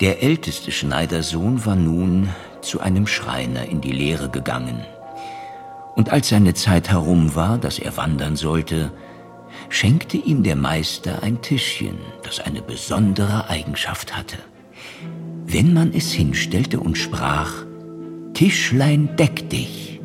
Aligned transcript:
Der 0.00 0.22
älteste 0.22 0.72
Schneidersohn 0.72 1.64
war 1.64 1.76
nun 1.76 2.28
zu 2.60 2.80
einem 2.80 3.06
Schreiner 3.06 3.66
in 3.66 3.80
die 3.80 3.92
Lehre 3.92 4.28
gegangen. 4.28 4.84
Und 5.94 6.10
als 6.10 6.28
seine 6.28 6.52
Zeit 6.52 6.90
herum 6.90 7.34
war, 7.34 7.56
dass 7.56 7.78
er 7.78 7.96
wandern 7.96 8.36
sollte, 8.36 8.92
schenkte 9.70 10.18
ihm 10.18 10.42
der 10.42 10.56
Meister 10.56 11.22
ein 11.22 11.40
Tischchen, 11.40 11.96
das 12.22 12.40
eine 12.40 12.60
besondere 12.60 13.48
Eigenschaft 13.48 14.16
hatte. 14.16 14.36
Wenn 15.46 15.72
man 15.72 15.94
es 15.94 16.12
hinstellte 16.12 16.80
und 16.80 16.98
sprach, 16.98 17.64
Tischlein 18.34 19.16
deck 19.16 19.48
dich, 19.48 19.95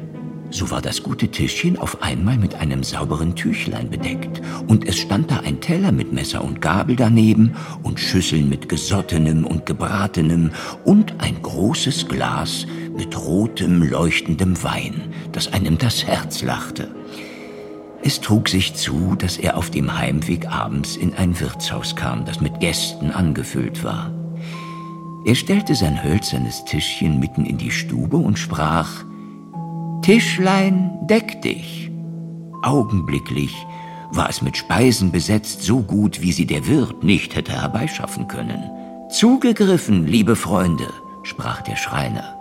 so 0.51 0.69
war 0.69 0.81
das 0.81 1.01
gute 1.01 1.29
Tischchen 1.29 1.79
auf 1.79 2.03
einmal 2.03 2.37
mit 2.37 2.55
einem 2.55 2.83
sauberen 2.83 3.35
Tüchlein 3.35 3.89
bedeckt, 3.89 4.41
und 4.67 4.87
es 4.87 4.99
stand 4.99 5.31
da 5.31 5.39
ein 5.39 5.61
Teller 5.61 5.91
mit 5.91 6.11
Messer 6.11 6.43
und 6.43 6.61
Gabel 6.61 6.95
daneben 6.95 7.53
und 7.83 7.99
Schüsseln 7.99 8.49
mit 8.49 8.69
gesottenem 8.69 9.45
und 9.45 9.65
gebratenem 9.65 10.51
und 10.83 11.15
ein 11.19 11.41
großes 11.41 12.07
Glas 12.07 12.67
mit 12.95 13.17
rotem, 13.17 13.81
leuchtendem 13.81 14.61
Wein, 14.61 15.13
das 15.31 15.51
einem 15.53 15.77
das 15.77 16.05
Herz 16.05 16.43
lachte. 16.43 16.93
Es 18.03 18.19
trug 18.19 18.49
sich 18.49 18.73
zu, 18.73 19.15
dass 19.15 19.37
er 19.37 19.57
auf 19.57 19.69
dem 19.69 19.97
Heimweg 19.97 20.47
abends 20.47 20.97
in 20.97 21.13
ein 21.13 21.39
Wirtshaus 21.39 21.95
kam, 21.95 22.25
das 22.25 22.41
mit 22.41 22.59
Gästen 22.59 23.11
angefüllt 23.11 23.83
war. 23.83 24.11
Er 25.23 25.35
stellte 25.35 25.75
sein 25.75 26.03
hölzernes 26.03 26.65
Tischchen 26.65 27.19
mitten 27.19 27.45
in 27.45 27.57
die 27.59 27.69
Stube 27.69 28.17
und 28.17 28.39
sprach, 28.39 29.05
Tischlein, 30.01 30.97
deck 31.03 31.43
dich. 31.43 31.91
Augenblicklich 32.63 33.53
war 34.11 34.29
es 34.29 34.41
mit 34.41 34.57
Speisen 34.57 35.11
besetzt, 35.11 35.61
so 35.61 35.83
gut, 35.83 36.21
wie 36.21 36.31
sie 36.31 36.47
der 36.47 36.65
Wirt 36.67 37.03
nicht 37.03 37.35
hätte 37.35 37.51
herbeischaffen 37.53 38.27
können. 38.27 38.63
Zugegriffen, 39.11 40.07
liebe 40.07 40.35
Freunde, 40.35 40.87
sprach 41.21 41.61
der 41.61 41.75
Schreiner, 41.75 42.35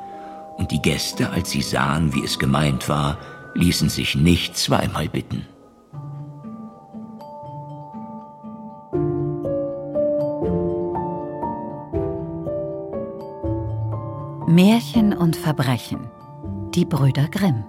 und 0.57 0.71
die 0.71 0.81
Gäste, 0.81 1.31
als 1.31 1.51
sie 1.51 1.61
sahen, 1.61 2.15
wie 2.15 2.25
es 2.25 2.39
gemeint 2.39 2.89
war, 2.89 3.19
ließen 3.55 3.91
sich 3.91 4.15
nicht 4.15 4.57
zweimal 4.57 5.09
bitten. 5.09 5.47
Märchen 14.47 15.13
und 15.13 15.37
Verbrechen 15.37 16.11
die 16.75 16.85
Brüder 16.85 17.27
Grimm. 17.29 17.65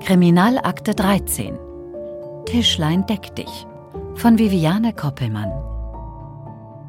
Kriminalakte 0.00 0.94
13. 0.94 1.58
Tischlein 2.46 3.06
deck 3.06 3.34
dich 3.36 3.66
von 4.14 4.38
Viviane 4.38 4.92
Koppelmann. 4.94 5.52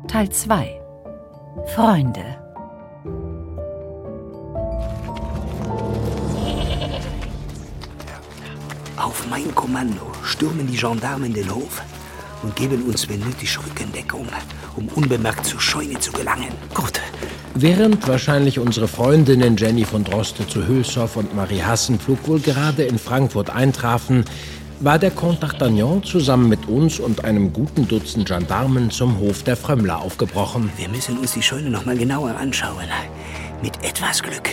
Teil 0.07 0.29
2. 0.29 0.81
Freunde. 1.75 2.23
Auf 8.95 9.27
mein 9.29 9.53
Kommando 9.53 10.11
stürmen 10.23 10.67
die 10.67 10.77
Gendarmen 10.77 11.33
den 11.33 11.53
Hof 11.53 11.81
und 12.41 12.55
geben 12.55 12.83
uns, 12.83 13.09
wenn 13.09 13.19
nötig, 13.19 13.57
Rückendeckung, 13.59 14.27
um 14.77 14.87
unbemerkt 14.95 15.45
zur 15.45 15.59
Scheune 15.59 15.99
zu 15.99 16.11
gelangen. 16.13 16.53
Gut, 16.73 17.01
Während 17.55 18.07
wahrscheinlich 18.07 18.57
unsere 18.57 18.87
Freundinnen 18.87 19.57
Jenny 19.57 19.85
von 19.85 20.03
Droste 20.03 20.47
zu 20.47 20.67
Hülshoff 20.67 21.17
und 21.17 21.35
Marie 21.35 21.61
Hassenpflug 21.61 22.27
wohl 22.27 22.39
gerade 22.39 22.83
in 22.83 22.97
Frankfurt 22.97 23.51
eintrafen, 23.51 24.25
war 24.79 24.97
der 24.97 25.11
Comte 25.11 25.45
d'Artagnan 25.45 26.03
zusammen 26.03 26.49
mit 26.49 26.67
uns 26.67 26.99
und 26.99 27.23
einem 27.23 27.53
guten 27.53 27.87
Dutzend 27.87 28.27
Gendarmen 28.27 28.89
zum 28.89 29.19
Hof 29.19 29.43
der 29.43 29.55
Frömmler 29.55 30.01
aufgebrochen. 30.01 30.71
Wir 30.77 30.89
müssen 30.89 31.19
uns 31.19 31.33
die 31.33 31.43
Scheune 31.43 31.69
noch 31.69 31.85
mal 31.85 31.95
genauer 31.95 32.35
anschauen. 32.35 32.87
Mit 33.61 33.83
etwas 33.83 34.23
Glück 34.23 34.49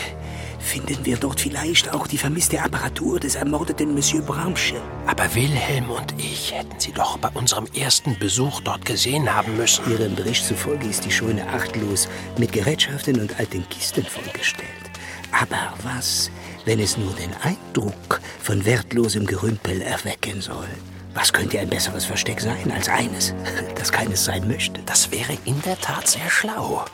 finden 0.61 1.05
wir 1.05 1.17
dort 1.17 1.41
vielleicht 1.41 1.93
auch 1.93 2.07
die 2.07 2.19
vermisste 2.19 2.63
Apparatur 2.63 3.19
des 3.19 3.35
ermordeten 3.35 3.95
Monsieur 3.95 4.23
Bramsche. 4.23 4.81
Aber 5.07 5.35
Wilhelm 5.35 5.91
und 5.91 6.15
ich 6.19 6.53
hätten 6.53 6.79
sie 6.79 6.93
doch 6.93 7.19
bei 7.19 7.29
unserem 7.31 7.67
ersten 7.75 8.19
Besuch 8.19 8.61
dort 8.61 8.85
gesehen 8.85 9.35
haben 9.35 9.57
müssen. 9.57 9.91
Ihrem 9.91 10.15
Bericht 10.15 10.45
zufolge 10.45 10.87
ist 10.87 11.05
die 11.05 11.11
Scheune 11.11 11.49
achtlos 11.49 12.09
mit 12.39 12.53
Gerätschaften 12.53 13.21
und 13.21 13.39
alten 13.39 13.69
Kisten 13.69 14.05
vollgestellt. 14.05 14.69
Aber 15.33 15.75
was, 15.83 16.31
wenn 16.65 16.81
es 16.81 16.97
nur 16.97 17.13
den 17.15 17.33
Eindruck 17.43 18.21
von 18.43 18.65
wertlosem 18.65 19.27
Gerümpel 19.27 19.81
erwecken 19.81 20.41
soll? 20.41 20.69
Was 21.15 21.33
könnte 21.33 21.59
ein 21.59 21.69
besseres 21.69 22.05
Versteck 22.05 22.41
sein 22.41 22.71
als 22.73 22.89
eines, 22.89 23.35
das 23.75 23.91
keines 23.91 24.25
sein 24.25 24.47
möchte? 24.47 24.81
Das 24.87 25.11
wäre 25.11 25.37
in 25.45 25.61
der 25.63 25.79
Tat 25.79 26.07
sehr 26.07 26.31
schlau. 26.31 26.85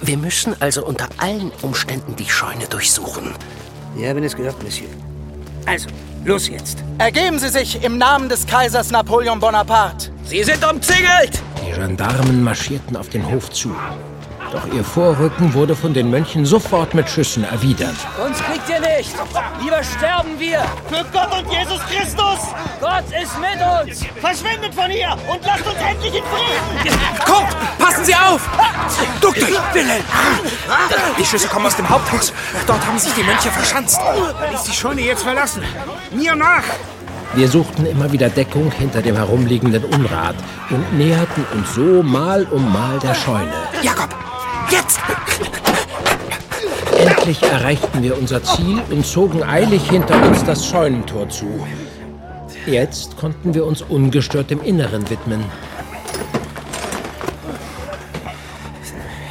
Wir 0.00 0.16
müssen 0.16 0.54
also 0.60 0.84
unter 0.84 1.08
allen 1.18 1.52
Umständen 1.62 2.16
die 2.16 2.28
Scheune 2.28 2.66
durchsuchen. 2.66 3.34
Wir 3.94 4.10
haben 4.10 4.22
es 4.22 4.36
gehört, 4.36 4.62
Monsieur. 4.62 4.88
Also, 5.66 5.88
los 6.24 6.48
jetzt. 6.48 6.78
Ergeben 6.98 7.38
Sie 7.38 7.48
sich 7.48 7.82
im 7.82 7.98
Namen 7.98 8.28
des 8.28 8.46
Kaisers 8.46 8.90
Napoleon 8.90 9.38
Bonaparte. 9.40 10.12
Sie 10.24 10.42
sind 10.44 10.64
umzingelt! 10.64 11.40
Die 11.66 11.72
Gendarmen 11.72 12.42
marschierten 12.42 12.96
auf 12.96 13.08
den 13.08 13.28
Hof 13.30 13.50
zu. 13.50 13.74
Doch 14.52 14.66
ihr 14.74 14.82
Vorrücken 14.82 15.54
wurde 15.54 15.76
von 15.76 15.94
den 15.94 16.10
Mönchen 16.10 16.44
sofort 16.44 16.92
mit 16.92 17.08
Schüssen 17.08 17.44
erwidert. 17.44 17.94
Uns 18.24 18.38
kriegt 18.38 18.68
ihr 18.68 18.80
nicht! 18.80 19.14
Lieber 19.62 19.80
sterben 19.84 20.40
wir! 20.40 20.64
Für 20.88 21.04
Gott 21.12 21.30
und 21.38 21.52
Jesus 21.52 21.78
Christus! 21.88 22.48
Gott 22.80 23.04
ist 23.22 23.38
mit 23.38 23.60
uns! 23.60 24.04
Verschwindet 24.20 24.74
von 24.74 24.90
hier 24.90 25.16
und 25.30 25.40
lasst 25.44 25.64
uns 25.64 25.76
endlich 25.78 26.16
in 26.16 26.24
Frieden! 26.24 26.98
Kommt! 27.24 27.56
Passen 27.78 28.04
Sie 28.04 28.14
auf! 28.14 28.48
Duck 29.20 29.34
dich, 29.34 29.56
Wilhelm! 29.72 30.02
Die 31.16 31.24
Schüsse 31.24 31.46
kommen 31.46 31.66
aus 31.66 31.76
dem 31.76 31.88
Haupthaus. 31.88 32.32
Dort 32.66 32.84
haben 32.84 32.98
sich 32.98 33.12
die 33.14 33.22
Mönche 33.22 33.50
verschanzt. 33.50 34.00
Ist 34.52 34.66
die 34.66 34.72
Scheune 34.72 35.02
jetzt 35.02 35.22
verlassen? 35.22 35.62
Mir 36.10 36.34
nach! 36.34 36.64
Wir 37.34 37.46
suchten 37.46 37.86
immer 37.86 38.10
wieder 38.10 38.28
Deckung 38.28 38.72
hinter 38.72 39.00
dem 39.00 39.14
herumliegenden 39.14 39.84
Unrat 39.84 40.34
und 40.70 40.98
näherten 40.98 41.44
uns 41.54 41.72
so 41.76 42.02
mal 42.02 42.44
um 42.50 42.72
mal 42.72 42.98
der 42.98 43.14
Scheune. 43.14 43.52
Jakob! 43.82 44.29
Endlich 47.20 47.42
erreichten 47.42 48.02
wir 48.02 48.16
unser 48.16 48.42
Ziel 48.42 48.80
und 48.90 49.04
zogen 49.04 49.42
eilig 49.42 49.90
hinter 49.90 50.14
uns 50.26 50.42
das 50.42 50.66
Scheunentor 50.66 51.28
zu. 51.28 51.66
Jetzt 52.64 53.18
konnten 53.18 53.52
wir 53.52 53.66
uns 53.66 53.82
ungestört 53.82 54.48
dem 54.48 54.62
Inneren 54.62 55.08
widmen. 55.10 55.44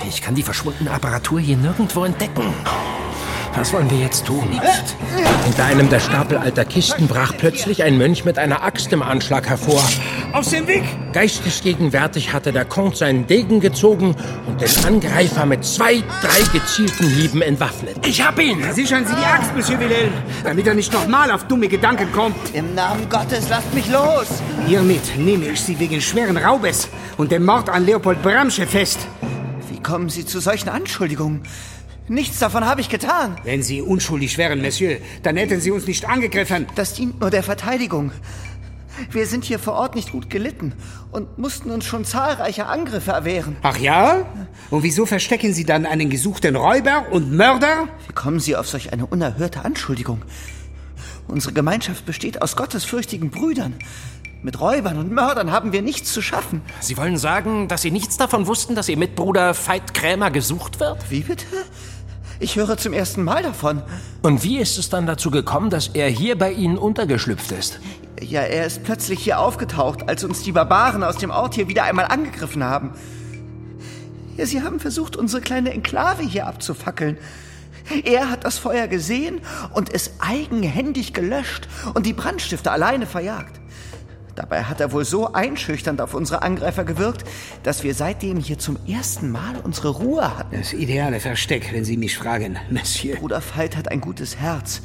Ich 0.08 0.22
kann 0.22 0.36
die 0.36 0.44
verschwundene 0.44 0.92
Apparatur 0.92 1.40
hier 1.40 1.58
nirgendwo 1.58 2.04
entdecken. 2.04 2.54
Was 3.60 3.74
wollen 3.74 3.92
wir 3.92 3.98
jetzt 3.98 4.26
tun? 4.26 4.48
Hinter 5.44 5.66
einem 5.66 5.90
der 5.90 6.00
Stapel 6.00 6.38
alter 6.38 6.64
Kisten 6.64 7.10
brach 7.10 7.34
plötzlich 7.38 7.84
ein 7.84 7.98
Mönch 7.98 8.24
mit 8.24 8.38
einer 8.38 8.64
Axt 8.64 8.94
im 8.94 9.02
Anschlag 9.02 9.50
hervor. 9.50 9.84
Aus 10.32 10.52
dem 10.52 10.66
Weg! 10.66 10.84
Geistesgegenwärtig 11.12 12.32
hatte 12.32 12.54
der 12.54 12.64
Comte 12.64 13.00
seinen 13.00 13.28
Degen 13.28 13.60
gezogen 13.60 14.16
und 14.48 14.62
den 14.62 14.86
Angreifer 14.86 15.46
mit 15.46 15.66
zwei, 15.66 16.02
drei 16.22 16.58
gezielten 16.58 17.10
Hieben 17.10 17.42
entwaffnet. 17.42 17.98
Ich 18.08 18.26
hab 18.26 18.40
ihn! 18.40 18.64
Sichern 18.72 19.06
Sie 19.06 19.14
die 19.14 19.26
Axt, 19.26 19.54
Monsieur 19.54 19.78
Wilhelm, 19.78 20.14
damit 20.46 20.66
er 20.66 20.74
nicht 20.74 20.94
nochmal 20.94 21.30
auf 21.30 21.44
dumme 21.44 21.68
Gedanken 21.68 22.10
kommt. 22.14 22.38
Im 22.54 22.74
Namen 22.76 23.10
Gottes, 23.10 23.50
lasst 23.50 23.74
mich 23.74 23.90
los! 23.90 24.28
Hiermit 24.68 25.18
nehme 25.18 25.48
ich 25.48 25.60
Sie 25.60 25.78
wegen 25.78 26.00
schweren 26.00 26.38
Raubes 26.38 26.88
und 27.18 27.30
dem 27.30 27.44
Mord 27.44 27.68
an 27.70 27.86
Leopold 27.86 28.22
Bramsche 28.22 28.66
fest. 28.66 29.00
Wie 29.70 29.82
kommen 29.82 30.08
Sie 30.08 30.26
zu 30.26 30.40
solchen 30.40 30.70
Anschuldigungen? 30.70 31.42
Nichts 32.10 32.40
davon 32.40 32.66
habe 32.66 32.82
ich 32.82 32.90
getan. 32.90 33.38
Wenn 33.44 33.62
Sie 33.62 33.84
unschuldig 33.84 34.40
wären, 34.40 34.62
Monsieur, 34.62 34.98
dann 35.22 35.38
hätten 35.38 35.62
Sie 35.62 35.70
uns 35.70 35.86
nicht 35.86 36.10
angegriffen. 36.10 36.66
Das 36.74 36.96
dient 36.96 37.20
nur 37.22 37.30
der 37.30 37.44
Verteidigung. 37.44 38.12
Wir 39.12 39.28
sind 39.28 39.46
hier 39.46 39.60
vor 39.60 39.74
Ort 39.74 39.94
nicht 39.94 40.12
gut 40.12 40.30
gelitten 40.30 40.74
und 41.12 41.38
mussten 41.38 41.70
uns 41.70 41.86
schon 41.86 42.06
zahlreiche 42.06 42.66
Angriffe 42.66 43.12
erwehren. 43.12 43.56
Ach 43.62 43.78
ja? 43.78 44.26
Und 44.72 44.82
wieso 44.82 45.06
verstecken 45.06 45.54
Sie 45.54 45.66
dann 45.66 45.86
einen 45.86 46.10
gesuchten 46.10 46.56
Räuber 46.56 47.06
und 47.12 47.32
Mörder? 47.32 47.88
Wie 48.08 48.14
kommen 48.14 48.40
Sie 48.40 48.56
auf 48.56 48.68
solch 48.68 48.92
eine 48.92 49.06
unerhörte 49.06 49.64
Anschuldigung? 49.64 50.24
Unsere 51.28 51.54
Gemeinschaft 51.54 52.08
besteht 52.08 52.42
aus 52.42 52.56
gottesfürchtigen 52.56 53.30
Brüdern. 53.30 53.76
Mit 54.42 54.60
Räubern 54.60 54.98
und 54.98 55.12
Mördern 55.12 55.52
haben 55.52 55.74
wir 55.74 55.82
nichts 55.82 56.12
zu 56.12 56.22
schaffen. 56.22 56.62
Sie 56.80 56.98
wollen 56.98 57.18
sagen, 57.18 57.68
dass 57.68 57.84
Sie 57.84 57.92
nichts 57.92 58.18
davon 58.18 58.48
wussten, 58.48 58.74
dass 58.74 58.90
Ihr 58.90 58.98
Mitbruder 58.98 59.54
Veit 59.54 59.94
Krämer 59.94 60.32
gesucht 60.32 60.80
wird? 60.80 61.12
Wie 61.12 61.22
bitte? 61.22 61.46
Ich 62.42 62.56
höre 62.56 62.78
zum 62.78 62.94
ersten 62.94 63.26
Mal 63.26 63.44
davon. 63.44 63.82
Und 64.22 64.46
wie 64.46 64.60
ist 64.60 64.78
es 64.78 64.90
dann 64.90 65.06
dazu 65.06 65.30
gekommen, 65.30 65.70
dass 65.70 65.90
er 65.90 66.08
hier 66.08 66.38
bei 66.38 66.54
Ihnen 66.54 66.78
untergeschlüpft 66.78 67.52
ist? 67.52 67.82
Ja, 68.22 68.42
er 68.42 68.66
ist 68.66 68.84
plötzlich 68.86 69.20
hier 69.22 69.40
aufgetaucht, 69.40 70.08
als 70.08 70.24
uns 70.24 70.42
die 70.44 70.54
Barbaren 70.54 71.04
aus 71.04 71.18
dem 71.18 71.32
Ort 71.32 71.56
hier 71.56 71.68
wieder 71.68 71.84
einmal 71.84 72.06
angegriffen 72.06 72.64
haben. 72.64 72.92
Ja, 74.38 74.46
sie 74.46 74.62
haben 74.62 74.80
versucht, 74.80 75.18
unsere 75.18 75.42
kleine 75.42 75.72
Enklave 75.72 76.24
hier 76.24 76.48
abzufackeln. 76.48 77.18
Er 78.06 78.30
hat 78.30 78.46
das 78.46 78.58
Feuer 78.58 78.88
gesehen 78.88 79.42
und 79.74 79.94
es 79.94 80.12
eigenhändig 80.20 81.14
gelöscht 81.14 81.68
und 81.94 82.06
die 82.06 82.14
Brandstifter 82.14 82.72
alleine 82.72 83.06
verjagt. 83.06 83.60
Dabei 84.40 84.64
hat 84.64 84.80
er 84.80 84.94
wohl 84.94 85.04
so 85.04 85.34
einschüchternd 85.34 86.00
auf 86.00 86.14
unsere 86.14 86.44
Angreifer 86.44 86.86
gewirkt, 86.86 87.26
dass 87.64 87.84
wir 87.84 87.94
seitdem 87.94 88.38
hier 88.38 88.58
zum 88.58 88.78
ersten 88.88 89.32
Mal 89.32 89.58
unsere 89.62 89.90
Ruhe 89.90 90.38
hatten. 90.38 90.56
Das 90.56 90.72
ideale 90.72 91.20
Versteck, 91.20 91.74
wenn 91.74 91.84
Sie 91.84 91.98
mich 91.98 92.18
fragen, 92.18 92.58
Monsieur. 92.70 93.18
Bruder 93.18 93.42
Veit 93.42 93.76
hat 93.76 93.92
ein 93.92 94.00
gutes 94.00 94.38
Herz. 94.38 94.82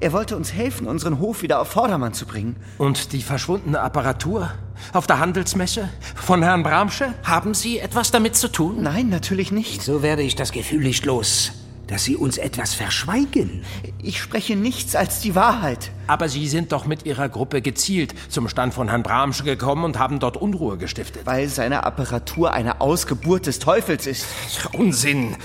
Er 0.00 0.12
wollte 0.12 0.36
uns 0.36 0.52
helfen, 0.52 0.88
unseren 0.88 1.20
Hof 1.20 1.42
wieder 1.42 1.60
auf 1.60 1.68
Vordermann 1.68 2.12
zu 2.12 2.26
bringen. 2.26 2.56
Und 2.76 3.12
die 3.12 3.22
verschwundene 3.22 3.80
Apparatur? 3.80 4.50
Auf 4.92 5.06
der 5.06 5.20
Handelsmesse? 5.20 5.88
Von 6.16 6.42
Herrn 6.42 6.64
Bramsche? 6.64 7.14
Haben 7.22 7.54
Sie 7.54 7.78
etwas 7.78 8.10
damit 8.10 8.34
zu 8.34 8.48
tun? 8.48 8.82
Nein, 8.82 9.10
natürlich 9.10 9.52
nicht. 9.52 9.80
So 9.80 10.02
werde 10.02 10.22
ich 10.22 10.34
das 10.34 10.50
Gefühl 10.50 10.82
nicht 10.82 11.06
los, 11.06 11.52
dass 11.86 12.04
Sie 12.04 12.16
uns 12.16 12.38
etwas 12.38 12.74
verschweigen. 12.74 13.64
Ich 14.02 14.20
spreche 14.20 14.56
nichts 14.56 14.96
als 14.96 15.20
die 15.20 15.34
Wahrheit. 15.34 15.90
Aber 16.06 16.28
Sie 16.28 16.48
sind 16.48 16.72
doch 16.72 16.86
mit 16.86 17.06
Ihrer 17.06 17.28
Gruppe 17.28 17.62
gezielt 17.62 18.14
zum 18.28 18.48
Stand 18.48 18.74
von 18.74 18.88
Herrn 18.88 19.02
Bramsche 19.02 19.44
gekommen 19.44 19.84
und 19.84 19.98
haben 19.98 20.18
dort 20.18 20.36
Unruhe 20.36 20.78
gestiftet. 20.78 21.22
Weil 21.26 21.48
seine 21.48 21.84
Apparatur 21.84 22.52
eine 22.52 22.80
Ausgeburt 22.80 23.46
des 23.46 23.58
Teufels 23.58 24.06
ist. 24.06 24.26
Unsinn. 24.72 25.36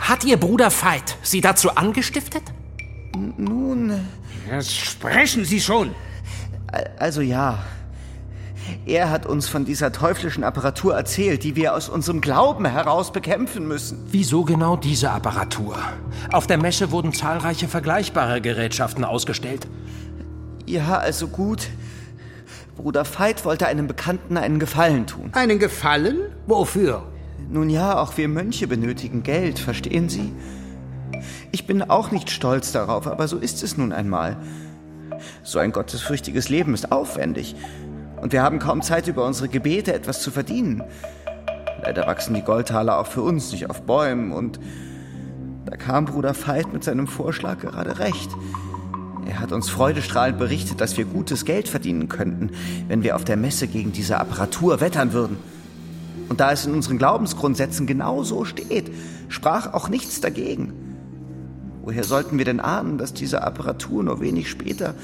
Hat 0.00 0.24
Ihr 0.24 0.36
Bruder 0.36 0.70
Veit 0.70 1.16
Sie 1.22 1.40
dazu 1.40 1.70
angestiftet? 1.74 2.42
Nun. 3.36 4.00
Das 4.48 4.74
sprechen 4.74 5.44
Sie 5.44 5.60
schon. 5.60 5.94
Also 6.98 7.20
ja. 7.20 7.64
Er 8.86 9.10
hat 9.10 9.26
uns 9.26 9.48
von 9.48 9.64
dieser 9.64 9.92
teuflischen 9.92 10.44
Apparatur 10.44 10.94
erzählt, 10.94 11.44
die 11.44 11.56
wir 11.56 11.74
aus 11.74 11.88
unserem 11.88 12.20
Glauben 12.20 12.66
heraus 12.66 13.12
bekämpfen 13.12 13.66
müssen. 13.66 14.04
Wieso 14.10 14.44
genau 14.44 14.76
diese 14.76 15.10
Apparatur? 15.10 15.76
Auf 16.32 16.46
der 16.46 16.58
Messe 16.58 16.90
wurden 16.90 17.12
zahlreiche 17.12 17.68
vergleichbare 17.68 18.40
Gerätschaften 18.40 19.04
ausgestellt. 19.04 19.66
Ja, 20.66 20.98
also 20.98 21.28
gut. 21.28 21.68
Bruder 22.76 23.04
Veit 23.04 23.44
wollte 23.44 23.66
einem 23.66 23.86
Bekannten 23.86 24.36
einen 24.36 24.58
Gefallen 24.58 25.06
tun. 25.06 25.30
Einen 25.32 25.58
Gefallen? 25.58 26.18
Wofür? 26.46 27.04
Nun 27.50 27.70
ja, 27.70 27.98
auch 27.98 28.16
wir 28.16 28.28
Mönche 28.28 28.66
benötigen 28.66 29.22
Geld, 29.22 29.58
verstehen 29.58 30.08
Sie? 30.08 30.32
Ich 31.52 31.66
bin 31.66 31.82
auch 31.82 32.10
nicht 32.10 32.30
stolz 32.30 32.72
darauf, 32.72 33.06
aber 33.06 33.28
so 33.28 33.38
ist 33.38 33.62
es 33.62 33.76
nun 33.76 33.92
einmal. 33.92 34.36
So 35.42 35.58
ein 35.58 35.72
gottesfürchtiges 35.72 36.48
Leben 36.48 36.74
ist 36.74 36.90
aufwendig. 36.90 37.54
Und 38.24 38.32
wir 38.32 38.42
haben 38.42 38.58
kaum 38.58 38.80
Zeit, 38.80 39.06
über 39.06 39.26
unsere 39.26 39.50
Gebete 39.50 39.92
etwas 39.92 40.22
zu 40.22 40.30
verdienen. 40.30 40.82
Leider 41.82 42.06
wachsen 42.06 42.32
die 42.32 42.40
Goldtaler 42.40 42.98
auch 42.98 43.06
für 43.06 43.20
uns 43.20 43.52
nicht 43.52 43.68
auf 43.68 43.82
Bäumen. 43.82 44.32
Und 44.32 44.58
da 45.66 45.76
kam 45.76 46.06
Bruder 46.06 46.34
Veit 46.34 46.72
mit 46.72 46.82
seinem 46.82 47.06
Vorschlag 47.06 47.58
gerade 47.58 47.98
recht. 47.98 48.30
Er 49.26 49.40
hat 49.40 49.52
uns 49.52 49.68
freudestrahlend 49.68 50.38
berichtet, 50.38 50.80
dass 50.80 50.96
wir 50.96 51.04
gutes 51.04 51.44
Geld 51.44 51.68
verdienen 51.68 52.08
könnten, 52.08 52.52
wenn 52.88 53.02
wir 53.02 53.14
auf 53.14 53.24
der 53.24 53.36
Messe 53.36 53.66
gegen 53.66 53.92
diese 53.92 54.18
Apparatur 54.18 54.80
wettern 54.80 55.12
würden. 55.12 55.36
Und 56.30 56.40
da 56.40 56.50
es 56.50 56.64
in 56.64 56.72
unseren 56.72 56.96
Glaubensgrundsätzen 56.96 57.86
genau 57.86 58.22
so 58.22 58.46
steht, 58.46 58.90
sprach 59.28 59.74
auch 59.74 59.90
nichts 59.90 60.22
dagegen. 60.22 60.72
Woher 61.82 62.04
sollten 62.04 62.38
wir 62.38 62.46
denn 62.46 62.60
ahnen, 62.60 62.96
dass 62.96 63.12
diese 63.12 63.42
Apparatur 63.42 64.02
nur 64.02 64.22
wenig 64.22 64.48
später 64.48 64.94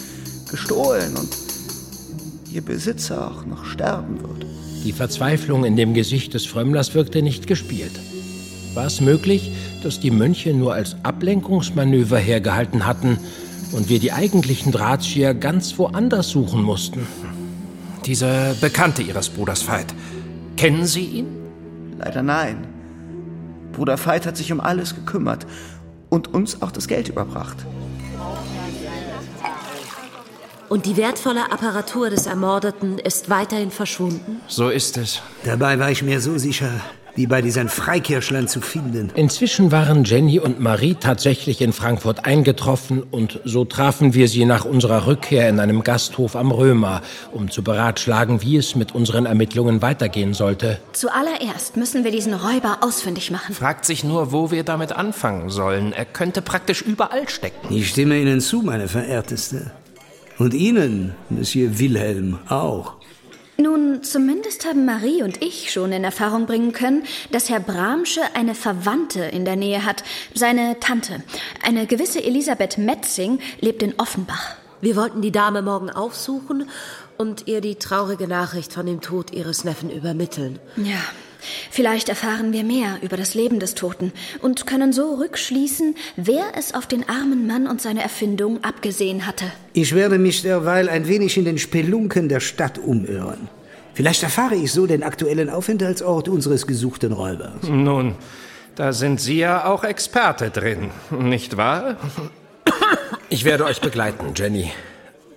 gestohlen 0.50 1.18
und 1.18 1.59
ihr 2.52 2.62
Besitzer 2.62 3.30
auch 3.30 3.46
noch 3.46 3.64
sterben 3.64 4.20
wird? 4.22 4.46
Die 4.84 4.92
Verzweiflung 4.92 5.64
in 5.64 5.76
dem 5.76 5.94
Gesicht 5.94 6.34
des 6.34 6.46
Frömmlers 6.46 6.94
wirkte 6.94 7.22
nicht 7.22 7.46
gespielt. 7.46 7.92
War 8.74 8.86
es 8.86 9.00
möglich, 9.00 9.52
dass 9.82 10.00
die 10.00 10.10
Mönche 10.10 10.54
nur 10.54 10.74
als 10.74 10.96
Ablenkungsmanöver 11.02 12.18
hergehalten 12.18 12.86
hatten 12.86 13.18
und 13.72 13.88
wir 13.88 13.98
die 13.98 14.12
eigentlichen 14.12 14.72
Drahtzieher 14.72 15.34
ganz 15.34 15.76
woanders 15.78 16.28
suchen 16.28 16.62
mussten? 16.62 17.06
Dieser 18.06 18.54
Bekannte 18.54 19.02
Ihres 19.02 19.28
Bruders 19.28 19.66
Veit. 19.68 19.94
Kennen 20.56 20.86
Sie 20.86 21.04
ihn? 21.04 21.26
Leider 21.98 22.22
nein. 22.22 22.66
Bruder 23.72 23.98
Veit 23.98 24.26
hat 24.26 24.36
sich 24.36 24.52
um 24.52 24.60
alles 24.60 24.94
gekümmert 24.94 25.46
und 26.08 26.32
uns 26.32 26.62
auch 26.62 26.70
das 26.70 26.88
Geld 26.88 27.08
überbracht. 27.08 27.58
Und 30.70 30.86
die 30.86 30.96
wertvolle 30.96 31.50
Apparatur 31.50 32.10
des 32.10 32.26
Ermordeten 32.26 33.00
ist 33.00 33.28
weiterhin 33.28 33.72
verschwunden? 33.72 34.40
So 34.46 34.68
ist 34.68 34.96
es. 34.98 35.20
Dabei 35.44 35.80
war 35.80 35.90
ich 35.90 36.04
mir 36.04 36.20
so 36.20 36.38
sicher, 36.38 36.70
wie 37.16 37.26
bei 37.26 37.42
diesen 37.42 37.68
Freikirschlern 37.68 38.46
zu 38.46 38.60
finden. 38.60 39.10
Inzwischen 39.16 39.72
waren 39.72 40.04
Jenny 40.04 40.38
und 40.38 40.60
Marie 40.60 40.94
tatsächlich 40.94 41.60
in 41.60 41.72
Frankfurt 41.72 42.24
eingetroffen 42.24 43.02
und 43.02 43.40
so 43.44 43.64
trafen 43.64 44.14
wir 44.14 44.28
sie 44.28 44.44
nach 44.44 44.64
unserer 44.64 45.08
Rückkehr 45.08 45.48
in 45.48 45.58
einem 45.58 45.82
Gasthof 45.82 46.36
am 46.36 46.52
Römer, 46.52 47.02
um 47.32 47.50
zu 47.50 47.64
beratschlagen, 47.64 48.40
wie 48.42 48.56
es 48.56 48.76
mit 48.76 48.94
unseren 48.94 49.26
Ermittlungen 49.26 49.82
weitergehen 49.82 50.34
sollte. 50.34 50.78
Zuallererst 50.92 51.76
müssen 51.76 52.04
wir 52.04 52.12
diesen 52.12 52.32
Räuber 52.32 52.78
ausfindig 52.82 53.32
machen. 53.32 53.56
Fragt 53.56 53.86
sich 53.86 54.04
nur, 54.04 54.30
wo 54.30 54.52
wir 54.52 54.62
damit 54.62 54.92
anfangen 54.92 55.50
sollen. 55.50 55.92
Er 55.92 56.04
könnte 56.04 56.42
praktisch 56.42 56.80
überall 56.80 57.28
stecken. 57.28 57.74
Ich 57.74 57.88
stimme 57.88 58.20
Ihnen 58.20 58.40
zu, 58.40 58.62
meine 58.62 58.86
Verehrteste. 58.86 59.72
Und 60.40 60.54
Ihnen, 60.54 61.14
Monsieur 61.28 61.78
Wilhelm, 61.78 62.38
auch. 62.48 62.94
Nun, 63.58 64.02
zumindest 64.02 64.64
haben 64.64 64.86
Marie 64.86 65.22
und 65.22 65.42
ich 65.42 65.70
schon 65.70 65.92
in 65.92 66.02
Erfahrung 66.02 66.46
bringen 66.46 66.72
können, 66.72 67.02
dass 67.30 67.50
Herr 67.50 67.60
Bramsche 67.60 68.22
eine 68.32 68.54
Verwandte 68.54 69.20
in 69.20 69.44
der 69.44 69.56
Nähe 69.56 69.84
hat, 69.84 70.02
seine 70.32 70.80
Tante. 70.80 71.22
Eine 71.62 71.86
gewisse 71.86 72.24
Elisabeth 72.24 72.78
Metzing 72.78 73.38
lebt 73.60 73.82
in 73.82 73.92
Offenbach. 73.98 74.56
Wir 74.80 74.96
wollten 74.96 75.20
die 75.20 75.30
Dame 75.30 75.60
morgen 75.60 75.90
aufsuchen 75.90 76.70
und 77.18 77.46
ihr 77.46 77.60
die 77.60 77.74
traurige 77.74 78.26
Nachricht 78.26 78.72
von 78.72 78.86
dem 78.86 79.02
Tod 79.02 79.34
ihres 79.34 79.64
Neffen 79.64 79.90
übermitteln. 79.90 80.58
Ja, 80.78 81.02
vielleicht 81.70 82.08
erfahren 82.08 82.52
wir 82.52 82.64
mehr 82.64 82.98
über 83.02 83.16
das 83.16 83.34
Leben 83.34 83.60
des 83.60 83.74
Toten 83.74 84.12
und 84.40 84.66
können 84.66 84.92
so 84.92 85.14
rückschließen, 85.14 85.94
wer 86.16 86.44
es 86.56 86.74
auf 86.74 86.86
den 86.86 87.08
armen 87.08 87.46
Mann 87.46 87.66
und 87.66 87.80
seine 87.80 88.02
Erfindung 88.02 88.62
abgesehen 88.64 89.26
hatte. 89.26 89.46
Ich 89.72 89.94
werde 89.94 90.18
mich 90.18 90.42
derweil 90.42 90.88
ein 90.88 91.08
wenig 91.08 91.36
in 91.36 91.44
den 91.44 91.58
Spelunken 91.58 92.28
der 92.28 92.40
Stadt 92.40 92.78
umirren. 92.78 93.48
Vielleicht 93.94 94.22
erfahre 94.22 94.54
ich 94.54 94.72
so 94.72 94.86
den 94.86 95.02
aktuellen 95.02 95.50
Aufenthaltsort 95.50 96.28
unseres 96.28 96.66
gesuchten 96.66 97.12
Räubers. 97.12 97.62
Nun, 97.68 98.14
da 98.76 98.92
sind 98.92 99.20
Sie 99.20 99.38
ja 99.38 99.66
auch 99.66 99.84
Experte 99.84 100.50
drin, 100.50 100.90
nicht 101.10 101.56
wahr? 101.56 101.96
Ich 103.28 103.44
werde 103.44 103.64
euch 103.64 103.80
begleiten, 103.80 104.32
Jenny. 104.34 104.70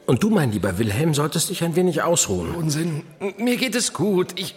Und 0.06 0.24
du, 0.24 0.30
mein 0.30 0.52
lieber 0.52 0.78
Wilhelm, 0.78 1.14
solltest 1.14 1.50
dich 1.50 1.64
ein 1.64 1.76
wenig 1.76 2.02
ausruhen. 2.02 2.56
Unsinn. 2.56 3.04
Mir 3.38 3.58
geht 3.58 3.76
es 3.76 3.94
gut. 3.94 4.34
Ich. 4.36 4.56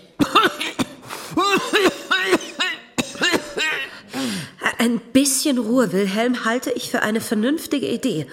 Ein 4.79 5.01
bisschen 5.13 5.59
Ruhe, 5.59 5.93
Wilhelm, 5.93 6.45
halte 6.45 6.71
ich 6.71 6.91
für 6.91 7.03
eine 7.03 7.21
vernünftige 7.21 7.87
Idee. 7.89 8.27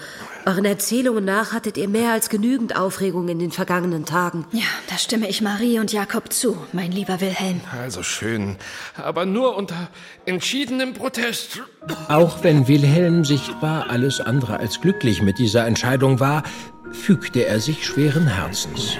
Euren 0.45 0.65
Erzählungen 0.65 1.23
nach 1.23 1.53
hattet 1.53 1.77
ihr 1.77 1.87
mehr 1.87 2.11
als 2.11 2.29
genügend 2.29 2.75
Aufregung 2.75 3.29
in 3.29 3.39
den 3.39 3.51
vergangenen 3.51 4.05
Tagen. 4.05 4.45
Ja, 4.51 4.65
da 4.89 4.97
stimme 4.97 5.29
ich 5.29 5.41
Marie 5.41 5.79
und 5.79 5.93
Jakob 5.93 6.33
zu, 6.33 6.57
mein 6.73 6.91
lieber 6.91 7.21
Wilhelm. 7.21 7.61
Also 7.71 8.03
schön, 8.03 8.57
aber 8.95 9.25
nur 9.25 9.55
unter 9.55 9.89
entschiedenem 10.25 10.93
Protest. 10.93 11.63
Auch 12.09 12.43
wenn 12.43 12.67
Wilhelm 12.67 13.23
sichtbar 13.23 13.89
alles 13.89 14.19
andere 14.19 14.57
als 14.57 14.81
glücklich 14.81 15.21
mit 15.21 15.39
dieser 15.39 15.65
Entscheidung 15.65 16.19
war, 16.19 16.43
fügte 16.91 17.45
er 17.47 17.59
sich 17.59 17.85
schweren 17.85 18.27
Herzens. 18.27 18.97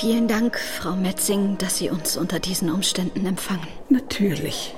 Vielen 0.00 0.28
Dank, 0.28 0.58
Frau 0.58 0.96
Metzing, 0.96 1.58
dass 1.58 1.76
Sie 1.76 1.90
uns 1.90 2.16
unter 2.16 2.38
diesen 2.38 2.70
Umständen 2.70 3.26
empfangen. 3.26 3.68
Natürlich. 3.90 4.74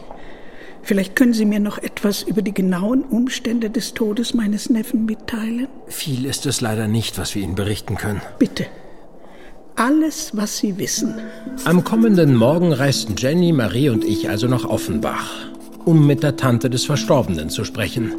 Vielleicht 0.82 1.14
können 1.14 1.32
Sie 1.32 1.44
mir 1.44 1.60
noch 1.60 1.78
etwas 1.78 2.24
über 2.24 2.42
die 2.42 2.52
genauen 2.52 3.04
Umstände 3.04 3.70
des 3.70 3.94
Todes 3.94 4.34
meines 4.34 4.68
Neffen 4.68 5.04
mitteilen? 5.04 5.68
Viel 5.86 6.24
ist 6.24 6.44
es 6.46 6.60
leider 6.60 6.88
nicht, 6.88 7.18
was 7.18 7.36
wir 7.36 7.42
Ihnen 7.44 7.54
berichten 7.54 7.94
können. 7.94 8.20
Bitte. 8.40 8.66
Alles, 9.76 10.36
was 10.36 10.58
Sie 10.58 10.76
wissen. 10.78 11.14
Am 11.66 11.84
kommenden 11.84 12.34
Morgen 12.34 12.72
reisten 12.72 13.14
Jenny, 13.16 13.52
Marie 13.52 13.90
und 13.90 14.04
ich 14.04 14.28
also 14.28 14.48
nach 14.48 14.64
Offenbach, 14.64 15.30
um 15.84 16.04
mit 16.04 16.24
der 16.24 16.36
Tante 16.36 16.68
des 16.68 16.84
Verstorbenen 16.84 17.48
zu 17.48 17.62
sprechen. 17.62 18.12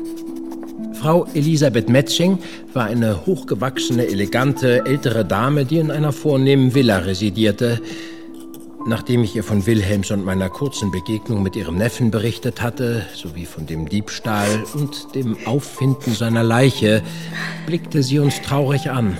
Frau 1.03 1.25
Elisabeth 1.33 1.89
Metzing 1.89 2.39
war 2.71 2.85
eine 2.85 3.25
hochgewachsene, 3.25 4.07
elegante, 4.07 4.85
ältere 4.85 5.25
Dame, 5.25 5.65
die 5.65 5.79
in 5.79 5.91
einer 5.91 6.13
vornehmen 6.13 6.73
Villa 6.75 6.99
residierte. 6.99 7.81
Nachdem 8.87 9.25
ich 9.25 9.35
ihr 9.35 9.43
von 9.43 9.65
Wilhelms 9.65 10.11
und 10.11 10.23
meiner 10.23 10.47
kurzen 10.47 10.91
Begegnung 10.91 11.43
mit 11.43 11.57
ihrem 11.57 11.75
Neffen 11.75 12.09
berichtet 12.09 12.61
hatte, 12.61 13.05
sowie 13.13 13.45
von 13.45 13.65
dem 13.65 13.89
Diebstahl 13.89 14.47
und 14.75 15.13
dem 15.13 15.35
Auffinden 15.43 16.13
seiner 16.13 16.41
Leiche, 16.41 17.03
blickte 17.65 18.01
sie 18.01 18.19
uns 18.19 18.41
traurig 18.41 18.89
an. 18.89 19.17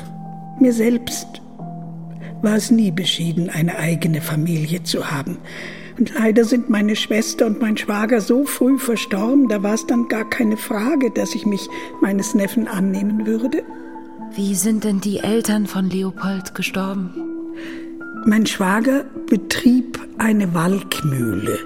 Mir 0.61 0.71
selbst 0.71 1.27
war 2.41 2.55
es 2.55 2.71
nie 2.71 2.91
beschieden, 2.91 3.49
eine 3.49 3.77
eigene 3.77 4.21
Familie 4.21 4.83
zu 4.83 5.11
haben. 5.11 5.37
Und 5.97 6.13
leider 6.15 6.43
sind 6.43 6.69
meine 6.69 6.95
Schwester 6.95 7.45
und 7.45 7.61
mein 7.61 7.77
Schwager 7.77 8.19
so 8.19 8.45
früh 8.45 8.79
verstorben, 8.79 9.47
da 9.47 9.61
war 9.61 9.75
es 9.75 9.85
dann 9.85 10.07
gar 10.07 10.27
keine 10.27 10.57
Frage, 10.57 11.11
dass 11.11 11.35
ich 11.35 11.45
mich 11.45 11.69
meines 12.01 12.33
Neffen 12.33 12.67
annehmen 12.67 13.27
würde. 13.27 13.63
Wie 14.35 14.55
sind 14.55 14.83
denn 14.83 14.99
die 14.99 15.19
Eltern 15.19 15.67
von 15.67 15.89
Leopold 15.89 16.55
gestorben? 16.55 17.13
Mein 18.25 18.45
Schwager 18.45 19.05
betrieb 19.27 19.99
eine 20.17 20.53
Walkmühle 20.53 21.59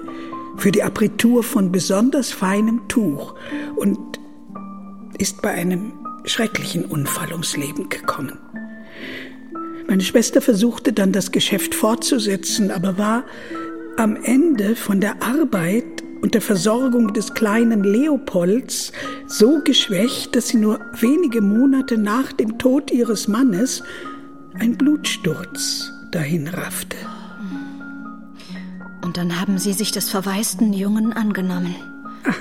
für 0.58 0.72
die 0.72 0.82
Apritur 0.82 1.42
von 1.42 1.72
besonders 1.72 2.32
feinem 2.32 2.86
Tuch 2.88 3.34
und 3.76 3.98
ist 5.16 5.40
bei 5.40 5.50
einem 5.50 5.92
schrecklichen 6.24 6.84
Unfall 6.84 7.32
ums 7.32 7.56
Leben 7.56 7.88
gekommen. 7.88 8.38
Meine 9.88 10.02
Schwester 10.02 10.42
versuchte 10.42 10.92
dann 10.92 11.12
das 11.12 11.32
Geschäft 11.32 11.74
fortzusetzen, 11.74 12.70
aber 12.70 12.98
war 12.98 13.24
am 13.98 14.16
Ende 14.22 14.76
von 14.76 15.00
der 15.00 15.22
Arbeit 15.22 15.84
und 16.22 16.34
der 16.34 16.40
Versorgung 16.40 17.12
des 17.14 17.34
kleinen 17.34 17.82
Leopolds 17.82 18.92
so 19.26 19.60
geschwächt, 19.64 20.36
dass 20.36 20.48
sie 20.48 20.58
nur 20.58 20.78
wenige 21.00 21.40
Monate 21.40 21.98
nach 21.98 22.32
dem 22.32 22.58
Tod 22.58 22.92
ihres 22.92 23.26
Mannes 23.26 23.82
ein 24.54 24.76
Blutsturz 24.76 25.92
dahin 26.12 26.46
raffte. 26.46 26.96
Und 29.02 29.16
dann 29.16 29.40
haben 29.40 29.58
Sie 29.58 29.72
sich 29.72 29.90
des 29.90 30.10
verwaisten 30.10 30.72
Jungen 30.72 31.12
angenommen. 31.12 31.74
Ach, 32.24 32.38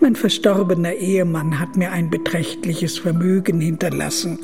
mein 0.00 0.16
verstorbener 0.16 0.94
Ehemann 0.94 1.60
hat 1.60 1.76
mir 1.76 1.92
ein 1.92 2.10
beträchtliches 2.10 2.98
Vermögen 2.98 3.60
hinterlassen. 3.60 4.40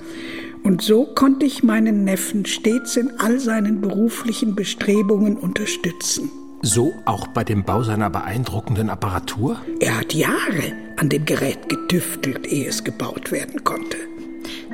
Und 0.65 0.81
so 0.81 1.05
konnte 1.05 1.45
ich 1.45 1.63
meinen 1.63 2.05
Neffen 2.05 2.47
stets 2.47 2.97
in 2.97 3.21
all 3.21 3.39
seinen 3.39 3.83
beruflichen 3.83 4.55
Bestrebungen 4.55 5.37
unterstützen. 5.37 6.31
So 6.63 6.95
auch 7.05 7.27
bei 7.27 7.45
dem 7.45 7.65
Bau 7.65 7.83
seiner 7.83 8.09
beeindruckenden 8.09 8.89
Apparatur? 8.89 9.61
Er 9.81 10.01
hat 10.01 10.15
Jahre 10.15 10.73
an 10.97 11.11
dem 11.11 11.27
Gerät 11.27 11.69
getüftelt, 11.69 12.47
ehe 12.47 12.67
es 12.67 12.83
gebaut 12.83 13.31
werden 13.31 13.63
konnte. 13.63 13.99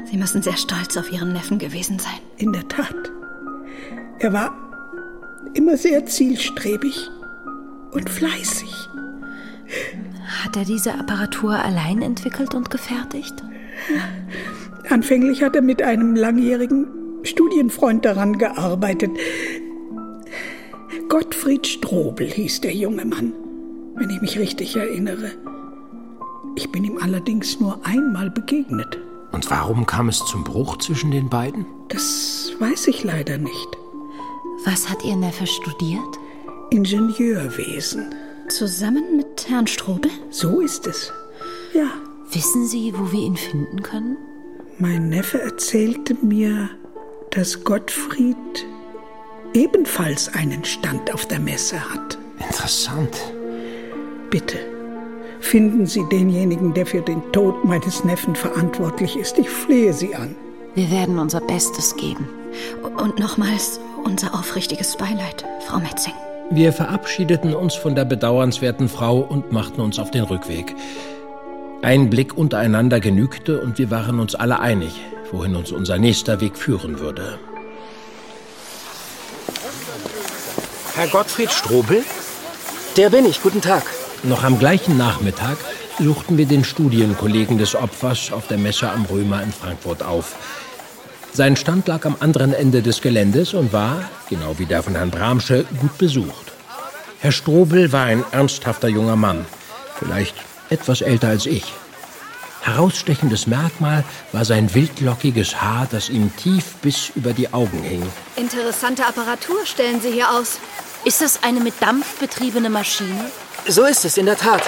Sie 0.09 0.16
müssen 0.16 0.42
sehr 0.42 0.56
stolz 0.56 0.97
auf 0.97 1.11
Ihren 1.12 1.32
Neffen 1.32 1.59
gewesen 1.59 1.99
sein. 1.99 2.20
In 2.37 2.52
der 2.52 2.68
Tat. 2.68 3.11
Er 4.20 4.32
war 4.32 4.54
immer 5.54 5.76
sehr 5.76 6.06
zielstrebig 6.06 7.11
und 7.90 8.09
fleißig. 8.09 8.73
Hat 10.44 10.56
er 10.56 10.64
diese 10.64 10.94
Apparatur 10.94 11.54
allein 11.54 12.00
entwickelt 12.00 12.54
und 12.54 12.70
gefertigt? 12.70 13.35
Anfänglich 14.89 15.43
hat 15.43 15.57
er 15.57 15.63
mit 15.63 15.83
einem 15.83 16.17
langjährigen 16.17 16.87
Studienfreund 17.23 18.05
daran 18.05 18.39
gearbeitet. 18.39 19.11
Gottfried 21.09 21.67
Strobel 21.67 22.29
hieß 22.29 22.61
der 22.63 22.75
junge 22.75 23.05
Mann, 23.05 23.33
wenn 23.97 24.11
ich 24.11 24.21
mich 24.21 24.39
richtig 24.39 24.77
erinnere. 24.77 25.33
Ich 26.57 26.71
bin 26.71 26.85
ihm 26.85 26.99
allerdings 26.99 27.61
nur 27.61 27.85
einmal 27.85 28.31
begegnet. 28.31 28.99
Und 29.33 29.51
warum 29.51 29.87
kam 29.87 30.09
es 30.09 30.25
zum 30.25 30.45
Bruch 30.45 30.79
zwischen 30.79 31.11
den 31.11 31.29
beiden? 31.29 31.67
Das 31.89 32.53
weiß 32.59 32.89
ich 32.89 33.05
leider 33.05 33.39
nicht. 33.39 33.69
Was 34.65 34.91
hat 34.91 35.05
Ihr 35.05 35.17
Neffe 35.17 35.47
studiert? 35.47 36.19
Ingenieurwesen. 36.71 38.15
Zusammen 38.49 39.17
mit 39.17 39.49
Herrn 39.49 39.67
Strobel? 39.67 40.11
So 40.31 40.61
ist 40.61 40.87
es. 40.87 41.13
Ja. 41.73 41.89
Wissen 42.33 42.67
Sie, 42.67 42.93
wo 42.97 43.11
wir 43.11 43.21
ihn 43.21 43.37
finden 43.37 43.83
können? 43.83 44.17
Mein 44.83 45.11
Neffe 45.11 45.43
erzählte 45.43 46.15
mir, 46.23 46.71
dass 47.33 47.65
Gottfried 47.65 48.35
ebenfalls 49.53 50.33
einen 50.33 50.65
Stand 50.65 51.13
auf 51.13 51.27
der 51.27 51.39
Messe 51.39 51.79
hat. 51.79 52.17
Interessant. 52.39 53.15
Bitte, 54.31 54.57
finden 55.41 55.85
Sie 55.85 56.03
denjenigen, 56.11 56.73
der 56.73 56.87
für 56.87 57.03
den 57.03 57.21
Tod 57.31 57.63
meines 57.63 58.05
Neffen 58.05 58.35
verantwortlich 58.35 59.17
ist. 59.17 59.37
Ich 59.39 59.51
flehe 59.51 59.93
Sie 59.93 60.15
an. 60.15 60.35
Wir 60.75 60.91
werden 60.91 61.19
unser 61.19 61.43
Bestes 61.43 61.95
geben. 61.97 62.27
Und 62.97 63.19
nochmals 63.19 63.81
unser 64.03 64.33
aufrichtiges 64.33 64.97
Beileid, 64.97 65.45
Frau 65.67 65.79
Metzing. 65.79 66.15
Wir 66.51 66.73
verabschiedeten 66.73 67.55
uns 67.55 67.75
von 67.75 67.95
der 67.95 68.07
bedauernswerten 68.07 68.89
Frau 68.89 69.19
und 69.19 69.53
machten 69.53 69.83
uns 69.83 69.99
auf 69.99 70.11
den 70.11 70.25
Rückweg. 70.25 70.75
Ein 71.83 72.11
Blick 72.11 72.37
untereinander 72.37 73.01
genügte 73.01 73.59
und 73.59 73.79
wir 73.79 73.91
waren 73.91 74.21
uns 74.21 74.35
alle 74.35 74.61
einig, 74.61 75.01
wohin 75.33 75.57
uns 75.57 75.73
unser 75.73 75.97
nächster 75.97 76.43
Weg 76.43 76.59
führen 76.59 76.99
würde. 76.99 77.39
Herr 80.95 81.07
Gottfried 81.09 81.51
Strobel? 81.51 82.05
Der 82.99 83.09
bin 83.09 83.25
ich. 83.25 83.41
Guten 83.43 83.63
Tag. 83.63 83.85
Noch 84.25 84.45
am 84.45 84.59
gleichen 84.59 84.99
Nachmittag 84.99 85.57
suchten 85.99 86.37
wir 86.37 86.45
den 86.45 86.65
Studienkollegen 86.65 87.57
des 87.57 87.75
Opfers 87.75 88.31
auf 88.31 88.47
der 88.47 88.59
Messe 88.59 88.91
am 88.91 89.07
Römer 89.07 89.43
in 89.43 89.53
Frankfurt 89.53 90.03
auf. 90.03 90.37
Sein 91.33 91.57
Stand 91.57 91.89
lag 91.89 92.05
am 92.05 92.17
anderen 92.21 92.53
Ende 92.53 92.83
des 92.83 93.01
Geländes 93.01 93.55
und 93.55 93.73
war, 93.73 94.03
genau 94.29 94.59
wie 94.59 94.67
der 94.67 94.83
von 94.83 94.97
Herrn 94.97 95.11
Bramsche, 95.11 95.65
gut 95.81 95.97
besucht. 95.97 96.53
Herr 97.21 97.33
Strobel 97.33 97.91
war 97.93 98.05
ein 98.05 98.25
ernsthafter 98.33 98.89
junger 98.89 99.17
Mann, 99.17 99.47
vielleicht 99.99 100.35
etwas 100.71 101.00
älter 101.00 101.29
als 101.29 101.47
ich. 101.47 101.65
Herausstechendes 102.62 103.47
Merkmal 103.47 104.05
war 104.33 104.45
sein 104.45 104.75
wildlockiges 104.75 105.61
Haar, 105.62 105.89
das 105.91 106.09
ihm 106.11 106.35
tief 106.37 106.75
bis 106.83 107.11
über 107.15 107.33
die 107.33 107.53
Augen 107.53 107.83
hing. 107.83 108.03
Interessante 108.37 109.07
Apparatur 109.07 109.65
stellen 109.65 110.00
Sie 110.00 110.12
hier 110.12 110.31
aus. 110.31 110.59
Ist 111.05 111.23
das 111.23 111.43
eine 111.43 111.61
mit 111.61 111.75
Dampf 111.81 112.19
betriebene 112.19 112.69
Maschine? 112.69 113.31
So 113.67 113.85
ist 113.85 114.05
es, 114.05 114.19
in 114.19 114.27
der 114.27 114.37
Tat. 114.37 114.62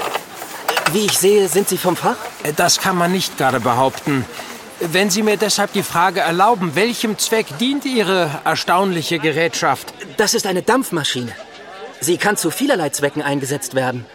Wie 0.92 1.06
ich 1.06 1.18
sehe, 1.18 1.48
sind 1.48 1.68
Sie 1.68 1.76
vom 1.76 1.96
Fach? 1.96 2.16
Das 2.56 2.78
kann 2.78 2.96
man 2.96 3.12
nicht 3.12 3.36
gerade 3.36 3.60
behaupten. 3.60 4.24
Wenn 4.80 5.10
Sie 5.10 5.22
mir 5.22 5.36
deshalb 5.36 5.72
die 5.74 5.82
Frage 5.82 6.20
erlauben, 6.20 6.74
welchem 6.74 7.18
Zweck 7.18 7.46
dient 7.58 7.84
Ihre 7.84 8.40
erstaunliche 8.44 9.18
Gerätschaft? 9.18 9.92
Das 10.16 10.34
ist 10.34 10.46
eine 10.46 10.62
Dampfmaschine. 10.62 11.32
Sie 12.00 12.16
kann 12.16 12.36
zu 12.36 12.50
vielerlei 12.50 12.88
Zwecken 12.88 13.22
eingesetzt 13.22 13.74
werden. 13.74 14.06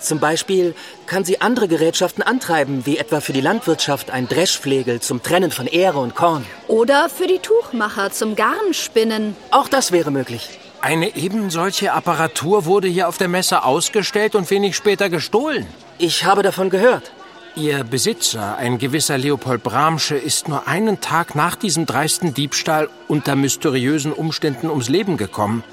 Zum 0.00 0.20
Beispiel 0.20 0.74
kann 1.06 1.24
sie 1.24 1.40
andere 1.40 1.68
Gerätschaften 1.68 2.22
antreiben, 2.22 2.86
wie 2.86 2.98
etwa 2.98 3.20
für 3.20 3.32
die 3.32 3.40
Landwirtschaft 3.40 4.10
ein 4.10 4.28
Dreschflegel 4.28 5.00
zum 5.00 5.22
Trennen 5.22 5.50
von 5.50 5.66
Ähre 5.66 5.98
und 5.98 6.14
Korn. 6.14 6.44
Oder 6.68 7.08
für 7.08 7.26
die 7.26 7.38
Tuchmacher 7.38 8.10
zum 8.10 8.36
Garnspinnen. 8.36 9.36
Auch 9.50 9.68
das 9.68 9.92
wäre 9.92 10.10
möglich. 10.10 10.58
Eine 10.80 11.16
eben 11.16 11.50
solche 11.50 11.92
Apparatur 11.92 12.64
wurde 12.64 12.86
hier 12.86 13.08
auf 13.08 13.18
der 13.18 13.28
Messe 13.28 13.64
ausgestellt 13.64 14.36
und 14.36 14.48
wenig 14.50 14.76
später 14.76 15.10
gestohlen. 15.10 15.66
Ich 15.98 16.24
habe 16.24 16.42
davon 16.42 16.70
gehört. 16.70 17.10
Ihr 17.56 17.82
Besitzer, 17.82 18.56
ein 18.56 18.78
gewisser 18.78 19.18
Leopold 19.18 19.64
Bramsche, 19.64 20.16
ist 20.16 20.46
nur 20.46 20.68
einen 20.68 21.00
Tag 21.00 21.34
nach 21.34 21.56
diesem 21.56 21.86
dreisten 21.86 22.32
Diebstahl 22.32 22.88
unter 23.08 23.34
mysteriösen 23.34 24.12
Umständen 24.12 24.70
ums 24.70 24.88
Leben 24.88 25.16
gekommen. 25.16 25.64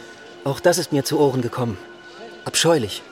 Auch 0.44 0.60
das 0.60 0.80
ist 0.80 0.92
mir 0.92 1.04
zu 1.04 1.20
Ohren 1.20 1.44
gekommen. 1.44 1.78
Abscheulich. 2.44 3.04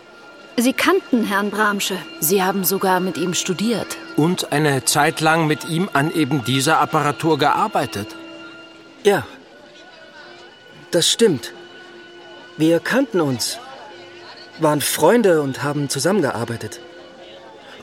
Sie 0.55 0.73
kannten 0.73 1.25
Herrn 1.25 1.49
Bramsche. 1.49 1.97
Sie 2.19 2.43
haben 2.43 2.63
sogar 2.63 2.99
mit 2.99 3.17
ihm 3.17 3.33
studiert. 3.33 3.97
Und 4.15 4.51
eine 4.51 4.85
Zeit 4.85 5.19
lang 5.19 5.47
mit 5.47 5.65
ihm 5.65 5.89
an 5.93 6.13
eben 6.13 6.43
dieser 6.43 6.79
Apparatur 6.79 7.39
gearbeitet. 7.39 8.07
Ja, 9.03 9.25
das 10.91 11.09
stimmt. 11.09 11.53
Wir 12.55 12.79
kannten 12.79 13.19
uns, 13.19 13.57
waren 14.59 14.81
Freunde 14.81 15.41
und 15.41 15.63
haben 15.63 15.89
zusammengearbeitet. 15.89 16.79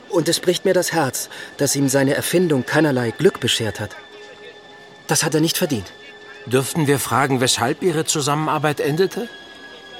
Und 0.09 0.29
es 0.29 0.39
bricht 0.39 0.63
mir 0.63 0.73
das 0.73 0.93
Herz, 0.93 1.29
dass 1.57 1.75
ihm 1.75 1.89
seine 1.89 2.15
Erfindung 2.15 2.65
keinerlei 2.65 3.11
Glück 3.11 3.41
beschert 3.41 3.81
hat. 3.81 3.91
Das 5.07 5.25
hat 5.25 5.35
er 5.35 5.41
nicht 5.41 5.57
verdient. 5.57 5.91
Dürften 6.45 6.87
wir 6.87 6.99
fragen, 6.99 7.41
weshalb 7.41 7.83
Ihre 7.83 8.05
Zusammenarbeit 8.05 8.79
endete? 8.79 9.27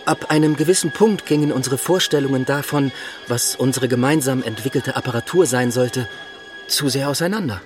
Ab 0.05 0.25
einem 0.29 0.55
gewissen 0.55 0.91
Punkt 0.91 1.25
gingen 1.25 1.51
unsere 1.51 1.77
Vorstellungen 1.77 2.45
davon, 2.45 2.91
was 3.27 3.55
unsere 3.55 3.87
gemeinsam 3.87 4.41
entwickelte 4.41 4.95
Apparatur 4.95 5.45
sein 5.45 5.71
sollte, 5.71 6.07
zu 6.67 6.89
sehr 6.89 7.09
auseinander. 7.09 7.61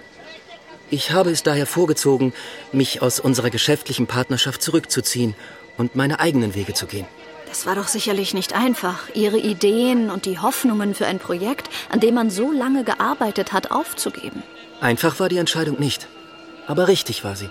Ich 0.89 1.12
habe 1.12 1.32
es 1.32 1.44
daher 1.44 1.65
vorgezogen, 1.65 2.34
mich 2.72 3.01
aus 3.01 3.20
unserer 3.20 3.50
geschäftlichen 3.50 4.06
Partnerschaft 4.06 4.62
zurückzuziehen 4.62 5.34
und 5.77 5.96
meine 5.96 6.20
eigenen 6.20 6.56
Wege 6.56 6.74
zu 6.74 6.86
gehen. 6.86 7.08
Das 7.48 7.65
war 7.65 7.75
doch 7.75 7.88
sicherlich 7.88 8.34
nicht 8.34 8.54
einfach, 8.54 9.08
Ihre 9.13 9.38
Ideen 9.38 10.10
und 10.10 10.25
die 10.25 10.39
Hoffnungen 10.39 10.94
für 10.94 11.08
ein 11.08 11.20
Projekt, 11.20 11.70
an 11.89 12.01
dem 12.01 12.15
man 12.15 12.30
so 12.30 12.51
lange 12.51 12.84
gearbeitet 12.84 13.54
hat, 13.54 13.72
aufzugeben. 13.72 14.44
Einfach 14.82 15.20
war 15.22 15.30
die 15.30 15.38
Entscheidung 15.38 15.80
nicht. 15.80 16.08
Aber 16.68 16.88
richtig 16.89 17.24
war 17.24 17.36
sie. 17.36 17.50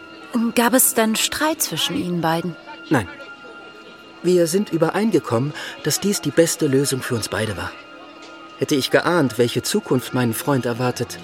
Gab 0.54 0.74
es 0.74 0.94
dann 0.94 1.16
Streit 1.16 1.62
zwischen 1.62 1.96
Ihnen 1.96 2.20
beiden? 2.20 2.54
Nein. 2.90 3.08
Wir 4.24 4.46
sind 4.46 4.72
übereingekommen, 4.72 5.52
dass 5.82 6.00
dies 6.00 6.22
die 6.22 6.30
beste 6.30 6.66
Lösung 6.66 7.02
für 7.02 7.14
uns 7.14 7.28
beide 7.28 7.58
war. 7.58 7.70
Hätte 8.58 8.74
ich 8.74 8.90
geahnt, 8.90 9.36
welche 9.36 9.62
Zukunft 9.62 10.14
meinen 10.14 10.32
Freund 10.32 10.64
erwartet. 10.64 11.18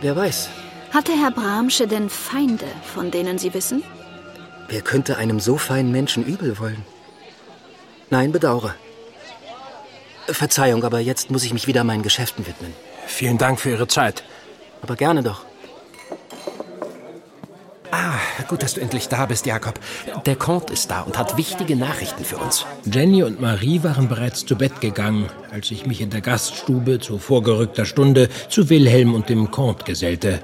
Wer 0.00 0.14
weiß. 0.14 0.50
Hatte 0.92 1.10
Herr 1.12 1.32
Bramsche 1.32 1.88
denn 1.88 2.08
Feinde, 2.08 2.66
von 2.94 3.10
denen 3.10 3.38
Sie 3.38 3.52
wissen? 3.54 3.82
Wer 4.68 4.82
könnte 4.82 5.16
einem 5.16 5.40
so 5.40 5.58
feinen 5.58 5.90
Menschen 5.90 6.24
übel 6.24 6.60
wollen? 6.60 6.84
Nein, 8.08 8.30
bedauere. 8.30 8.76
Verzeihung, 10.28 10.84
aber 10.84 11.00
jetzt 11.00 11.32
muss 11.32 11.42
ich 11.42 11.52
mich 11.52 11.66
wieder 11.66 11.82
meinen 11.82 12.04
Geschäften 12.04 12.46
widmen. 12.46 12.72
Vielen 13.08 13.36
Dank 13.36 13.58
für 13.58 13.70
Ihre 13.70 13.88
Zeit. 13.88 14.22
Aber 14.80 14.94
gerne 14.94 15.24
doch. 15.24 15.44
Gut, 18.48 18.62
dass 18.62 18.74
du 18.74 18.80
endlich 18.80 19.08
da 19.08 19.26
bist, 19.26 19.46
Jakob. 19.46 19.80
Der 20.26 20.36
Comte 20.36 20.72
ist 20.72 20.90
da 20.90 21.00
und 21.00 21.18
hat 21.18 21.36
wichtige 21.36 21.76
Nachrichten 21.76 22.24
für 22.24 22.36
uns. 22.36 22.66
Jenny 22.84 23.22
und 23.22 23.40
Marie 23.40 23.82
waren 23.82 24.08
bereits 24.08 24.44
zu 24.46 24.56
Bett 24.56 24.80
gegangen, 24.80 25.28
als 25.50 25.70
ich 25.70 25.86
mich 25.86 26.00
in 26.00 26.10
der 26.10 26.20
Gaststube 26.20 27.00
zu 27.00 27.18
vorgerückter 27.18 27.84
Stunde 27.84 28.28
zu 28.48 28.68
Wilhelm 28.68 29.14
und 29.14 29.28
dem 29.28 29.50
Comte 29.50 29.84
gesellte. 29.84 30.40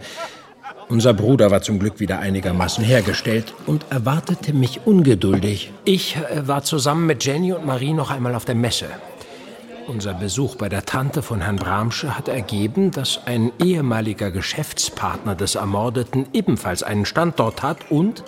Unser 0.88 1.14
Bruder 1.14 1.52
war 1.52 1.62
zum 1.62 1.78
Glück 1.78 2.00
wieder 2.00 2.18
einigermaßen 2.18 2.82
hergestellt 2.82 3.54
und 3.66 3.86
erwartete 3.90 4.52
mich 4.52 4.80
ungeduldig. 4.86 5.72
Ich 5.84 6.16
äh, 6.16 6.48
war 6.48 6.64
zusammen 6.64 7.06
mit 7.06 7.24
Jenny 7.24 7.52
und 7.52 7.64
Marie 7.64 7.92
noch 7.92 8.10
einmal 8.10 8.34
auf 8.34 8.44
der 8.44 8.56
Messe. 8.56 8.86
Unser 9.90 10.14
Besuch 10.14 10.54
bei 10.54 10.68
der 10.68 10.84
Tante 10.84 11.20
von 11.20 11.40
Herrn 11.40 11.56
Bramsche 11.56 12.16
hat 12.16 12.28
ergeben, 12.28 12.92
dass 12.92 13.26
ein 13.26 13.50
ehemaliger 13.58 14.30
Geschäftspartner 14.30 15.34
des 15.34 15.56
Ermordeten 15.56 16.26
ebenfalls 16.32 16.84
einen 16.84 17.04
Standort 17.04 17.64
hat 17.64 17.90
und 17.90 18.22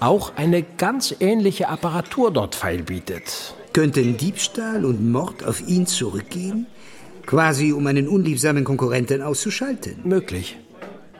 auch 0.00 0.32
eine 0.36 0.62
ganz 0.62 1.14
ähnliche 1.20 1.68
Apparatur 1.68 2.32
dort 2.32 2.54
feilbietet. 2.54 3.54
Könnten 3.74 4.16
Diebstahl 4.16 4.86
und 4.86 5.12
Mord 5.12 5.44
auf 5.44 5.60
ihn 5.68 5.86
zurückgehen? 5.86 6.66
Quasi 7.26 7.72
um 7.72 7.86
einen 7.86 8.08
unliebsamen 8.08 8.64
Konkurrenten 8.64 9.20
auszuschalten? 9.20 9.96
Möglich. 10.04 10.56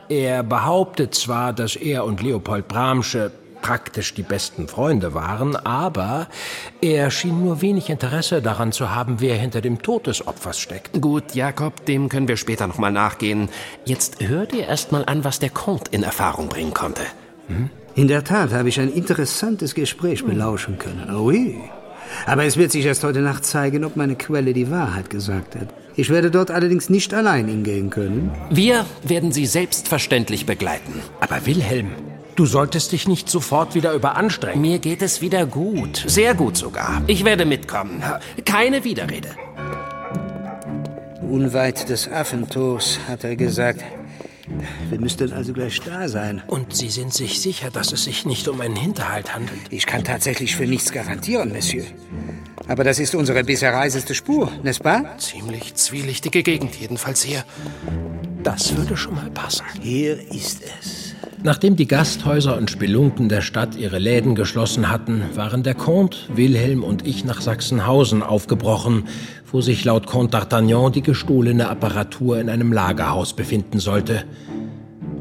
Er 0.09 0.41
behauptet 0.41 1.13
zwar, 1.13 1.53
dass 1.53 1.75
er 1.75 2.03
und 2.05 2.19
Leopold 2.19 2.67
Bramsche 2.67 3.31
praktisch 3.63 4.13
die 4.13 4.21
besten 4.21 4.67
Freunde 4.67 5.15
waren, 5.15 5.55
aber 5.55 6.27
er 6.81 7.09
schien 7.09 7.43
nur 7.43 7.61
wenig 7.61 7.89
Interesse 7.89 8.43
daran 8.43 8.71
zu 8.71 8.93
haben, 8.93 9.15
wer 9.19 9.35
hinter 9.35 9.61
dem 9.61 9.81
Tod 9.81 10.05
des 10.05 10.27
Opfers 10.27 10.59
steckt. 10.59 11.01
Gut, 11.01 11.33
Jakob, 11.33 11.85
dem 11.85 12.09
können 12.09 12.27
wir 12.27 12.37
später 12.37 12.67
noch 12.67 12.77
mal 12.77 12.91
nachgehen. 12.91 13.49
Jetzt 13.85 14.17
hör 14.19 14.45
dir 14.45 14.67
erst 14.67 14.91
mal 14.91 15.05
an, 15.05 15.23
was 15.23 15.39
der 15.39 15.49
Comte 15.49 15.89
in 15.91 16.03
Erfahrung 16.03 16.49
bringen 16.49 16.73
konnte. 16.73 17.01
Hm? 17.47 17.71
In 17.95 18.07
der 18.07 18.23
Tat 18.23 18.51
habe 18.51 18.69
ich 18.69 18.79
ein 18.79 18.91
interessantes 18.91 19.73
Gespräch 19.73 20.25
belauschen 20.25 20.77
können. 20.77 21.15
Oui. 21.15 21.61
Aber 22.25 22.43
es 22.43 22.57
wird 22.57 22.71
sich 22.71 22.85
erst 22.85 23.03
heute 23.03 23.21
Nacht 23.21 23.45
zeigen, 23.45 23.85
ob 23.85 23.95
meine 23.95 24.15
Quelle 24.15 24.53
die 24.53 24.69
Wahrheit 24.69 25.09
gesagt 25.09 25.55
hat. 25.55 25.69
Ich 25.95 26.09
werde 26.09 26.31
dort 26.31 26.51
allerdings 26.51 26.89
nicht 26.89 27.13
allein 27.13 27.47
hingehen 27.47 27.89
können. 27.89 28.31
Wir 28.49 28.85
werden 29.03 29.31
Sie 29.31 29.45
selbstverständlich 29.45 30.45
begleiten. 30.45 31.01
Aber 31.19 31.45
Wilhelm, 31.45 31.91
du 32.35 32.45
solltest 32.45 32.91
dich 32.91 33.07
nicht 33.07 33.29
sofort 33.29 33.75
wieder 33.75 33.93
überanstrengen. 33.93 34.61
Mir 34.61 34.79
geht 34.79 35.01
es 35.01 35.21
wieder 35.21 35.45
gut. 35.45 36.03
Sehr 36.07 36.33
gut 36.33 36.57
sogar. 36.57 37.01
Ich 37.07 37.23
werde 37.25 37.45
mitkommen. 37.45 38.03
Keine 38.45 38.83
Widerrede. 38.83 39.29
Unweit 41.21 41.89
des 41.89 42.09
Affentors, 42.11 42.99
hat 43.07 43.23
er 43.23 43.35
gesagt. 43.35 43.83
Wir 44.89 44.99
müssten 44.99 45.31
also 45.31 45.53
gleich 45.53 45.79
da 45.79 46.07
sein. 46.07 46.43
Und 46.47 46.75
Sie 46.75 46.89
sind 46.89 47.13
sich 47.13 47.39
sicher, 47.39 47.71
dass 47.71 47.91
es 47.93 48.03
sich 48.03 48.25
nicht 48.25 48.47
um 48.47 48.61
einen 48.61 48.75
Hinterhalt 48.75 49.33
handelt? 49.33 49.61
Ich 49.69 49.85
kann 49.85 50.03
tatsächlich 50.03 50.55
für 50.55 50.67
nichts 50.67 50.91
garantieren, 50.91 51.51
Monsieur. 51.51 51.85
Aber 52.67 52.83
das 52.83 52.99
ist 52.99 53.15
unsere 53.15 53.43
bisher 53.43 53.73
reiseste 53.73 54.15
Spur, 54.15 54.51
n'est-ce 54.63 54.81
pas? 54.81 55.03
Ziemlich 55.17 55.75
zwielichtige 55.75 56.43
Gegend, 56.43 56.75
jedenfalls 56.75 57.23
hier. 57.23 57.43
Das 58.43 58.75
würde 58.75 58.95
schon 58.95 59.15
mal 59.15 59.29
passen. 59.31 59.65
Hier 59.81 60.19
ist 60.31 60.61
es. 60.79 61.02
Nachdem 61.45 61.75
die 61.75 61.87
Gasthäuser 61.87 62.55
und 62.55 62.71
Spelunken 62.71 63.27
der 63.27 63.41
Stadt 63.41 63.75
ihre 63.75 63.99
Läden 63.99 64.33
geschlossen 64.33 64.89
hatten, 64.89 65.23
waren 65.35 65.61
der 65.61 65.75
Comte, 65.75 66.17
Wilhelm 66.33 66.85
und 66.85 67.05
ich 67.05 67.25
nach 67.25 67.41
Sachsenhausen 67.41 68.23
aufgebrochen, 68.23 69.09
wo 69.51 69.59
sich 69.59 69.83
laut 69.83 70.07
Comte 70.07 70.37
d'Artagnan 70.37 70.91
die 70.91 71.01
gestohlene 71.01 71.67
Apparatur 71.67 72.39
in 72.39 72.49
einem 72.49 72.71
Lagerhaus 72.71 73.33
befinden 73.33 73.79
sollte. 73.79 74.23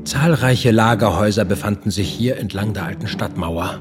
Zahlreiche 0.04 0.70
Lagerhäuser 0.70 1.44
befanden 1.44 1.90
sich 1.90 2.08
hier 2.08 2.36
entlang 2.36 2.72
der 2.72 2.84
alten 2.84 3.08
Stadtmauer. 3.08 3.80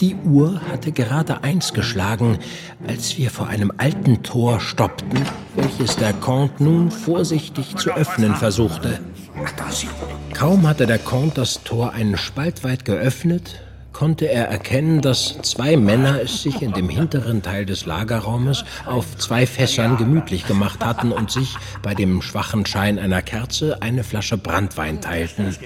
Die 0.00 0.14
Uhr 0.14 0.60
hatte 0.70 0.92
gerade 0.92 1.42
eins 1.42 1.72
geschlagen, 1.72 2.38
als 2.86 3.18
wir 3.18 3.30
vor 3.30 3.48
einem 3.48 3.72
alten 3.78 4.22
Tor 4.22 4.60
stoppten, 4.60 5.22
welches 5.56 5.96
der 5.96 6.12
Comte 6.12 6.62
nun 6.62 6.92
vorsichtig 6.92 7.74
zu 7.76 7.90
öffnen 7.90 8.36
versuchte. 8.36 9.00
Kaum 10.34 10.66
hatte 10.66 10.86
der 10.86 10.98
Comte 10.98 11.40
das 11.40 11.62
Tor 11.64 11.92
einen 11.92 12.16
Spalt 12.16 12.64
weit 12.64 12.84
geöffnet, 12.84 13.60
konnte 13.92 14.26
er 14.26 14.48
erkennen, 14.48 15.00
dass 15.00 15.38
zwei 15.42 15.76
Männer 15.76 16.20
es 16.22 16.42
sich 16.42 16.62
in 16.62 16.72
dem 16.72 16.88
hinteren 16.88 17.42
Teil 17.42 17.66
des 17.66 17.86
Lagerraumes 17.86 18.64
auf 18.86 19.16
zwei 19.18 19.46
Fässern 19.46 19.96
gemütlich 19.96 20.46
gemacht 20.46 20.84
hatten 20.84 21.12
und 21.12 21.30
sich 21.30 21.56
bei 21.82 21.94
dem 21.94 22.22
schwachen 22.22 22.66
Schein 22.66 22.98
einer 22.98 23.22
Kerze 23.22 23.82
eine 23.82 24.04
Flasche 24.04 24.36
Brandwein 24.36 25.00
teilten. 25.00 25.56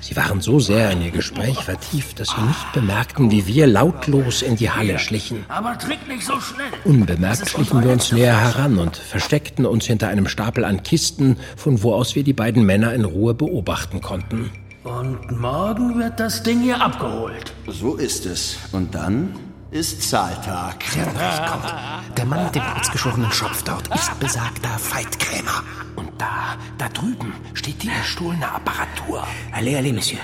Sie 0.00 0.16
waren 0.16 0.40
so 0.40 0.58
sehr 0.58 0.90
in 0.90 1.02
ihr 1.02 1.10
Gespräch 1.10 1.58
vertieft, 1.58 2.18
dass 2.18 2.28
sie 2.30 2.40
nicht 2.40 2.72
bemerkten, 2.72 3.30
wie 3.30 3.46
wir 3.46 3.66
lautlos 3.66 4.40
in 4.40 4.56
die 4.56 4.70
Halle 4.70 4.98
schlichen. 4.98 5.44
Aber 5.48 5.76
trink 5.76 6.08
nicht 6.08 6.24
so 6.24 6.40
schnell. 6.40 6.70
Unbemerkt 6.84 7.48
schlichen 7.48 7.84
wir 7.84 7.90
uns 7.90 8.10
näher 8.10 8.40
heran 8.40 8.78
und 8.78 8.96
versteckten 8.96 9.66
uns 9.66 9.84
hinter 9.84 10.08
einem 10.08 10.26
Stapel 10.26 10.64
an 10.64 10.82
Kisten, 10.82 11.36
von 11.56 11.82
wo 11.82 11.92
aus 11.92 12.14
wir 12.14 12.24
die 12.24 12.32
beiden 12.32 12.64
Männer 12.64 12.94
in 12.94 13.04
Ruhe 13.04 13.34
beobachten 13.34 14.00
konnten. 14.00 14.50
Und 14.88 15.38
morgen 15.38 15.98
wird 15.98 16.18
das 16.18 16.42
Ding 16.42 16.60
hier 16.60 16.80
abgeholt. 16.80 17.52
So 17.66 17.96
ist 17.96 18.24
es. 18.24 18.58
Und 18.72 18.94
dann 18.94 19.38
ist 19.70 20.08
Zahltag. 20.08 20.82
Recht, 20.96 21.46
Comte. 21.46 21.74
Der 22.16 22.24
Mann 22.24 22.44
mit 22.44 22.54
dem 22.54 22.62
kurzgeschorenen 22.74 23.30
Schopf 23.30 23.62
dort 23.64 23.94
ist 23.94 24.18
besagter 24.18 24.78
Veitkrämer. 24.78 25.62
Und 25.94 26.10
da, 26.16 26.56
da 26.78 26.88
drüben 26.88 27.34
steht 27.52 27.82
die 27.82 27.88
gestohlene 27.88 28.50
Apparatur. 28.50 29.26
Allez, 29.52 29.76
allez, 29.76 29.92
Monsieur. 29.92 30.20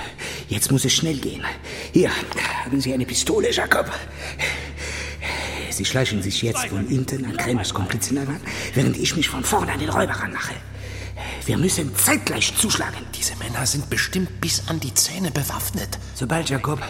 Jetzt 0.49 0.73
muss 0.73 0.85
es 0.87 0.95
schnell 0.95 1.19
gehen. 1.19 1.45
Hier, 1.93 2.11
haben 2.65 2.81
Sie 2.81 2.95
eine 2.95 3.05
Pistole, 3.05 3.53
Jacob. 3.53 3.91
Sie 5.71 5.85
schleichen 5.85 6.23
sich 6.23 6.41
jetzt 6.41 6.67
von 6.67 6.87
hinten 6.87 7.25
an 7.27 7.37
Kremers 7.37 7.75
Komplizen 7.75 8.17
heran, 8.17 8.41
während 8.75 8.97
ich 8.97 9.15
mich 9.17 9.29
von 9.29 9.45
vorne 9.45 9.73
an 9.73 9.79
den 9.79 9.91
Räuber 9.91 10.15
ranmache. 10.15 10.55
Wir 11.47 11.59
müssen 11.59 11.95
zeitgleich 11.95 12.57
zuschlagen. 12.57 12.97
Diese 13.15 13.37
Männer 13.37 13.67
sind 13.67 13.91
bestimmt 13.91 14.41
bis 14.41 14.67
an 14.69 14.81
die 14.81 14.95
Zähne 14.95 15.31
bewaffnet. 15.31 15.99
Sobald 16.15 16.49
Jacob 16.49 16.81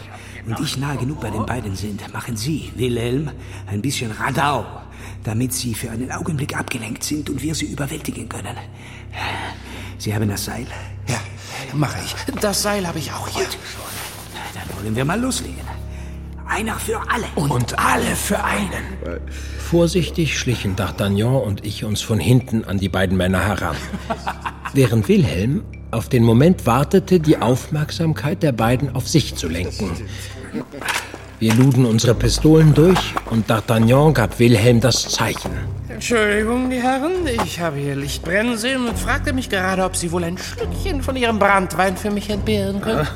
und 0.47 0.61
ich 0.61 0.77
nahe 0.77 0.97
genug 0.97 1.21
bei 1.21 1.31
den 1.31 1.45
beiden 1.45 1.75
sind, 1.75 2.13
machen 2.13 2.37
Sie, 2.37 2.71
Wilhelm, 2.77 3.33
ein 3.67 3.83
bisschen 3.83 4.13
Radau, 4.13 4.65
damit 5.25 5.53
Sie 5.55 5.75
für 5.75 5.91
einen 5.91 6.13
Augenblick 6.13 6.57
abgelenkt 6.57 7.03
sind 7.03 7.31
und 7.31 7.43
wir 7.43 7.55
Sie 7.55 7.67
überwältigen 7.67 8.29
können. 8.29 8.57
Sie 9.99 10.15
haben 10.15 10.29
das 10.29 10.45
Seil? 10.45 10.67
Ja, 11.09 11.21
mache 11.73 11.99
ich. 12.05 12.15
Das 12.41 12.63
Seil 12.63 12.87
habe 12.87 13.01
ich 13.01 13.11
auch 13.11 13.27
hier. 13.27 13.45
Gut. 13.45 13.59
Dann 14.55 14.79
wollen 14.79 14.95
wir 14.95 15.05
mal 15.05 15.21
loslegen. 15.21 15.84
Einer 16.47 16.75
für 16.79 17.01
alle. 17.11 17.25
Und, 17.37 17.51
und 17.51 17.79
alle 17.79 18.17
für 18.17 18.43
einen. 18.43 19.21
Vorsichtig 19.59 20.39
schlichen 20.39 20.77
D'Artagnan 20.77 21.41
und 21.43 21.65
ich 21.65 21.85
uns 21.85 22.01
von 22.01 22.19
hinten 22.19 22.65
an 22.65 22.79
die 22.79 22.89
beiden 22.89 23.17
Männer 23.17 23.41
heran. 23.41 23.77
Während 24.73 25.09
Wilhelm 25.09 25.65
auf 25.91 26.09
den 26.09 26.25
Moment 26.25 26.67
wartete, 26.67 27.21
die 27.21 27.39
Aufmerksamkeit 27.39 28.43
der 28.43 28.53
beiden 28.53 28.95
auf 28.95 29.09
sich 29.09 29.37
zu 29.37 29.49
lenken. 29.49 29.91
Wir 31.41 31.55
luden 31.55 31.85
unsere 31.85 32.15
Pistolen 32.15 32.75
durch 32.75 33.15
und 33.31 33.51
D'Artagnan 33.51 34.13
gab 34.13 34.39
Wilhelm 34.39 34.81
das 34.81 35.09
Zeichen. 35.09 35.51
Entschuldigung, 35.89 36.71
die 36.71 36.83
Herren, 36.83 37.27
ich 37.45 37.61
habe 37.61 37.79
hier 37.79 37.97
Licht 37.97 38.23
brennen 38.25 38.57
sehen 38.57 38.87
und 38.89 38.99
fragte 38.99 39.33
mich 39.33 39.49
gerade, 39.49 39.85
ob 39.85 39.97
Sie 39.97 40.11
wohl 40.11 40.25
ein 40.25 40.39
Schlückchen 40.39 41.03
von 41.03 41.17
Ihrem 41.17 41.39
Brandwein 41.39 41.97
für 41.97 42.11
mich 42.11 42.31
entbehren 42.31 42.81
können. 42.81 43.07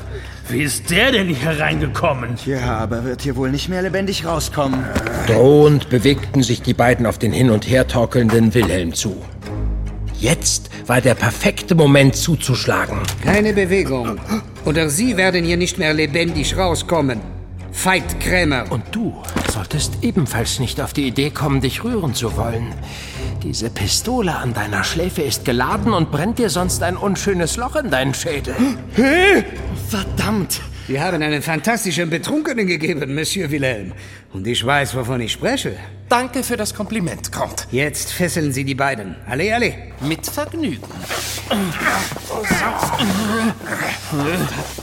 Wie 0.50 0.62
ist 0.62 0.90
der 0.90 1.12
denn 1.12 1.28
hier 1.28 1.60
reingekommen? 1.60 2.36
Ja, 2.46 2.78
aber 2.78 3.04
wird 3.04 3.20
hier 3.20 3.36
wohl 3.36 3.50
nicht 3.50 3.68
mehr 3.68 3.82
lebendig 3.82 4.24
rauskommen. 4.24 4.82
Drohend 5.26 5.90
bewegten 5.90 6.42
sich 6.42 6.62
die 6.62 6.72
beiden 6.72 7.04
auf 7.04 7.18
den 7.18 7.32
hin 7.32 7.50
und 7.50 7.68
her 7.68 7.86
torkelnden 7.86 8.54
Wilhelm 8.54 8.94
zu. 8.94 9.22
Jetzt 10.18 10.70
war 10.86 11.02
der 11.02 11.14
perfekte 11.14 11.74
Moment 11.74 12.16
zuzuschlagen. 12.16 12.98
Keine 13.22 13.52
Bewegung. 13.52 14.18
Oder 14.64 14.88
Sie 14.88 15.18
werden 15.18 15.44
hier 15.44 15.58
nicht 15.58 15.76
mehr 15.78 15.92
lebendig 15.92 16.56
rauskommen. 16.56 17.20
Veit 17.70 18.18
Krämer. 18.18 18.64
Und 18.70 18.84
du 18.90 19.22
solltest 19.52 19.98
ebenfalls 20.02 20.60
nicht 20.60 20.80
auf 20.80 20.94
die 20.94 21.06
Idee 21.06 21.28
kommen, 21.28 21.60
dich 21.60 21.84
rühren 21.84 22.14
zu 22.14 22.36
wollen. 22.38 22.72
Diese 23.42 23.70
Pistole 23.70 24.34
an 24.34 24.52
deiner 24.52 24.82
Schläfe 24.82 25.22
ist 25.22 25.44
geladen 25.44 25.92
und 25.92 26.10
brennt 26.10 26.38
dir 26.38 26.50
sonst 26.50 26.82
ein 26.82 26.96
unschönes 26.96 27.56
Loch 27.56 27.76
in 27.76 27.90
deinen 27.90 28.12
Schädel. 28.12 28.54
Hä? 28.94 29.44
Verdammt! 29.88 30.60
Wir 30.88 31.02
haben 31.02 31.22
einen 31.22 31.42
fantastischen 31.42 32.10
Betrunkenen 32.10 32.66
gegeben, 32.66 33.14
Monsieur 33.14 33.50
Wilhelm. 33.50 33.92
Und 34.32 34.46
ich 34.46 34.64
weiß, 34.64 34.96
wovon 34.96 35.20
ich 35.20 35.32
spreche. 35.32 35.76
Danke 36.08 36.42
für 36.42 36.56
das 36.56 36.74
Kompliment, 36.74 37.30
Comte. 37.30 37.64
Jetzt 37.70 38.10
fesseln 38.10 38.52
Sie 38.52 38.64
die 38.64 38.74
beiden. 38.74 39.14
Alle, 39.28 39.54
alle. 39.54 39.74
Mit 40.00 40.26
Vergnügen. 40.26 40.82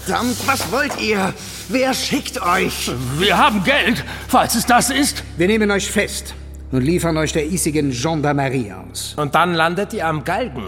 Verdammt, 0.06 0.48
was 0.48 0.72
wollt 0.72 1.02
ihr? 1.02 1.34
Wer 1.70 1.94
schickt 1.94 2.42
euch? 2.42 2.92
Wir 3.18 3.38
haben 3.38 3.64
Geld, 3.64 4.04
falls 4.28 4.56
es 4.56 4.66
das 4.66 4.92
ist. 4.92 5.24
Wir 5.38 5.48
nehmen 5.48 5.72
euch 5.72 5.90
fest 5.90 6.36
und 6.72 6.82
liefern 6.82 7.18
euch 7.18 7.32
der 7.34 7.44
hiesigen 7.44 7.92
Gendarmerie 7.92 8.74
aus. 8.74 9.14
Und 9.18 9.36
dann 9.36 9.54
landet 9.54 9.94
ihr 9.94 10.08
am 10.08 10.24
Galgen. 10.24 10.64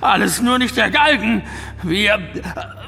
Alles 0.00 0.40
nur 0.40 0.58
nicht 0.58 0.76
der 0.76 0.90
Galgen. 0.90 1.42
Wir. 1.82 2.18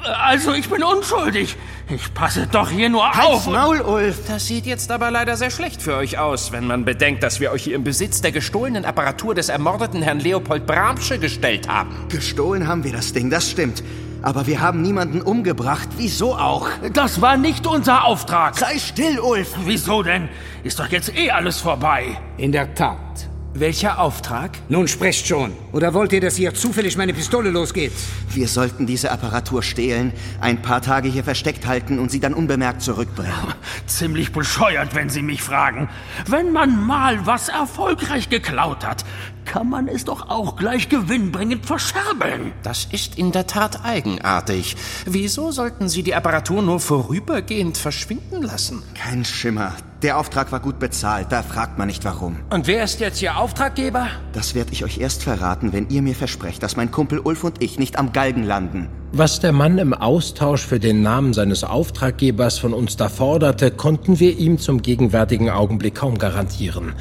Also, 0.03 0.53
ich 0.53 0.69
bin 0.69 0.83
unschuldig. 0.83 1.55
Ich 1.89 2.13
passe 2.13 2.47
doch 2.49 2.69
hier 2.69 2.89
nur 2.89 3.09
Halt's 3.09 3.27
auf. 3.27 3.47
Maul, 3.47 3.81
Ulf. 3.81 4.19
Das 4.27 4.47
sieht 4.47 4.65
jetzt 4.65 4.91
aber 4.91 5.11
leider 5.11 5.35
sehr 5.35 5.51
schlecht 5.51 5.81
für 5.81 5.95
euch 5.95 6.17
aus, 6.17 6.51
wenn 6.51 6.65
man 6.65 6.85
bedenkt, 6.85 7.21
dass 7.23 7.39
wir 7.39 7.51
euch 7.51 7.63
hier 7.63 7.75
im 7.75 7.83
Besitz 7.83 8.21
der 8.21 8.31
gestohlenen 8.31 8.85
Apparatur 8.85 9.35
des 9.35 9.49
ermordeten 9.49 10.01
Herrn 10.01 10.19
Leopold 10.19 10.65
Bramsche 10.65 11.19
gestellt 11.19 11.67
haben. 11.67 12.07
Gestohlen 12.09 12.67
haben 12.67 12.83
wir 12.83 12.93
das 12.93 13.11
Ding, 13.11 13.29
das 13.29 13.49
stimmt. 13.49 13.83
Aber 14.21 14.45
wir 14.45 14.61
haben 14.61 14.81
niemanden 14.81 15.21
umgebracht. 15.21 15.89
Wieso 15.97 16.35
auch? 16.35 16.67
Das 16.93 17.21
war 17.21 17.37
nicht 17.37 17.65
unser 17.65 18.05
Auftrag. 18.05 18.57
Sei 18.57 18.77
still, 18.77 19.19
Ulf. 19.19 19.55
Wieso 19.65 20.03
denn? 20.03 20.29
Ist 20.63 20.79
doch 20.79 20.87
jetzt 20.89 21.15
eh 21.15 21.31
alles 21.31 21.59
vorbei. 21.59 22.17
In 22.37 22.51
der 22.51 22.73
Tat. 22.75 23.31
Welcher 23.53 23.99
Auftrag? 23.99 24.51
Nun 24.69 24.87
sprecht 24.87 25.27
schon. 25.27 25.51
Oder 25.73 25.93
wollt 25.93 26.13
ihr, 26.13 26.21
dass 26.21 26.37
hier 26.37 26.53
zufällig 26.53 26.95
meine 26.95 27.13
Pistole 27.13 27.49
losgeht? 27.49 27.91
Wir 28.29 28.47
sollten 28.47 28.85
diese 28.85 29.11
Apparatur 29.11 29.61
stehlen, 29.61 30.13
ein 30.39 30.61
paar 30.61 30.81
Tage 30.81 31.09
hier 31.09 31.25
versteckt 31.25 31.67
halten 31.67 31.99
und 31.99 32.11
sie 32.11 32.21
dann 32.21 32.33
unbemerkt 32.33 32.81
zurückbringen. 32.81 33.33
Ziemlich 33.87 34.31
bescheuert, 34.31 34.95
wenn 34.95 35.09
Sie 35.09 35.21
mich 35.21 35.43
fragen. 35.43 35.89
Wenn 36.27 36.53
man 36.53 36.81
mal 36.85 37.25
was 37.25 37.49
erfolgreich 37.49 38.29
geklaut 38.29 38.85
hat, 38.85 39.03
kann 39.45 39.69
man 39.69 39.87
es 39.87 40.05
doch 40.05 40.29
auch 40.29 40.55
gleich 40.55 40.89
gewinnbringend 40.89 41.65
verscherbeln. 41.65 42.53
Das 42.63 42.85
ist 42.91 43.17
in 43.17 43.31
der 43.31 43.47
Tat 43.47 43.83
eigenartig. 43.85 44.75
Wieso 45.05 45.51
sollten 45.51 45.89
Sie 45.89 46.03
die 46.03 46.15
Apparatur 46.15 46.61
nur 46.61 46.79
vorübergehend 46.79 47.77
verschwinden 47.77 48.41
lassen? 48.41 48.83
Kein 48.95 49.25
Schimmer. 49.25 49.73
Der 50.01 50.17
Auftrag 50.17 50.51
war 50.51 50.59
gut 50.59 50.79
bezahlt, 50.79 51.27
da 51.31 51.43
fragt 51.43 51.77
man 51.77 51.87
nicht 51.87 52.03
warum. 52.05 52.37
Und 52.49 52.65
wer 52.65 52.83
ist 52.83 52.99
jetzt 52.99 53.21
Ihr 53.21 53.37
Auftraggeber? 53.37 54.07
Das 54.33 54.55
werde 54.55 54.73
ich 54.73 54.83
euch 54.83 54.97
erst 54.97 55.21
verraten, 55.21 55.73
wenn 55.73 55.89
ihr 55.89 56.01
mir 56.01 56.15
versprecht, 56.15 56.63
dass 56.63 56.75
mein 56.75 56.89
Kumpel 56.89 57.19
Ulf 57.19 57.43
und 57.43 57.61
ich 57.61 57.77
nicht 57.77 57.99
am 57.99 58.11
Galgen 58.11 58.43
landen. 58.43 58.89
Was 59.11 59.41
der 59.41 59.51
Mann 59.51 59.77
im 59.77 59.93
Austausch 59.93 60.65
für 60.65 60.79
den 60.79 61.03
Namen 61.03 61.33
seines 61.33 61.63
Auftraggebers 61.63 62.57
von 62.57 62.73
uns 62.73 62.97
da 62.97 63.09
forderte, 63.09 63.69
konnten 63.69 64.19
wir 64.19 64.37
ihm 64.37 64.57
zum 64.57 64.81
gegenwärtigen 64.81 65.51
Augenblick 65.51 65.95
kaum 65.95 66.17
garantieren. 66.17 66.93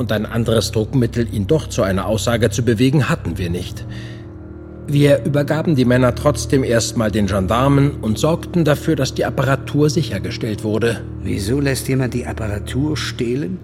Und 0.00 0.12
ein 0.12 0.24
anderes 0.24 0.72
Druckmittel, 0.72 1.28
ihn 1.30 1.46
doch 1.46 1.68
zu 1.68 1.82
einer 1.82 2.06
Aussage 2.06 2.48
zu 2.48 2.64
bewegen, 2.64 3.10
hatten 3.10 3.36
wir 3.36 3.50
nicht. 3.50 3.84
Wir 4.86 5.22
übergaben 5.26 5.76
die 5.76 5.84
Männer 5.84 6.14
trotzdem 6.14 6.64
erstmal 6.64 7.10
den 7.10 7.26
Gendarmen 7.26 8.00
und 8.00 8.18
sorgten 8.18 8.64
dafür, 8.64 8.96
dass 8.96 9.12
die 9.12 9.26
Apparatur 9.26 9.90
sichergestellt 9.90 10.64
wurde. 10.64 11.02
Wieso 11.22 11.60
lässt 11.60 11.86
jemand 11.86 12.14
die 12.14 12.24
Apparatur 12.24 12.96
stehlen, 12.96 13.58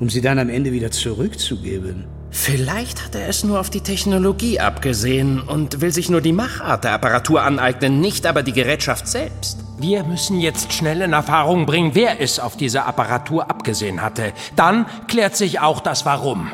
um 0.00 0.08
sie 0.08 0.22
dann 0.22 0.38
am 0.38 0.48
Ende 0.48 0.72
wieder 0.72 0.90
zurückzugeben? 0.90 2.06
Vielleicht 2.36 3.04
hat 3.04 3.14
er 3.14 3.28
es 3.28 3.44
nur 3.44 3.60
auf 3.60 3.70
die 3.70 3.80
Technologie 3.80 4.58
abgesehen 4.58 5.40
und 5.40 5.80
will 5.80 5.92
sich 5.92 6.10
nur 6.10 6.20
die 6.20 6.32
Machart 6.32 6.82
der 6.82 6.92
Apparatur 6.92 7.42
aneignen, 7.42 8.00
nicht 8.00 8.26
aber 8.26 8.42
die 8.42 8.52
Gerätschaft 8.52 9.06
selbst. 9.06 9.64
Wir 9.78 10.02
müssen 10.02 10.40
jetzt 10.40 10.72
schnell 10.72 11.00
in 11.02 11.12
Erfahrung 11.12 11.64
bringen, 11.64 11.92
wer 11.94 12.20
es 12.20 12.40
auf 12.40 12.56
diese 12.56 12.86
Apparatur 12.86 13.48
abgesehen 13.48 14.02
hatte. 14.02 14.32
Dann 14.56 14.86
klärt 15.06 15.36
sich 15.36 15.60
auch 15.60 15.80
das 15.80 16.04
Warum. 16.06 16.50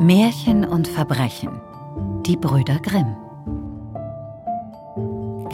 Märchen 0.00 0.64
und 0.64 0.88
Verbrechen. 0.88 1.60
Die 2.26 2.36
Brüder 2.36 2.80
Grimm. 2.80 3.16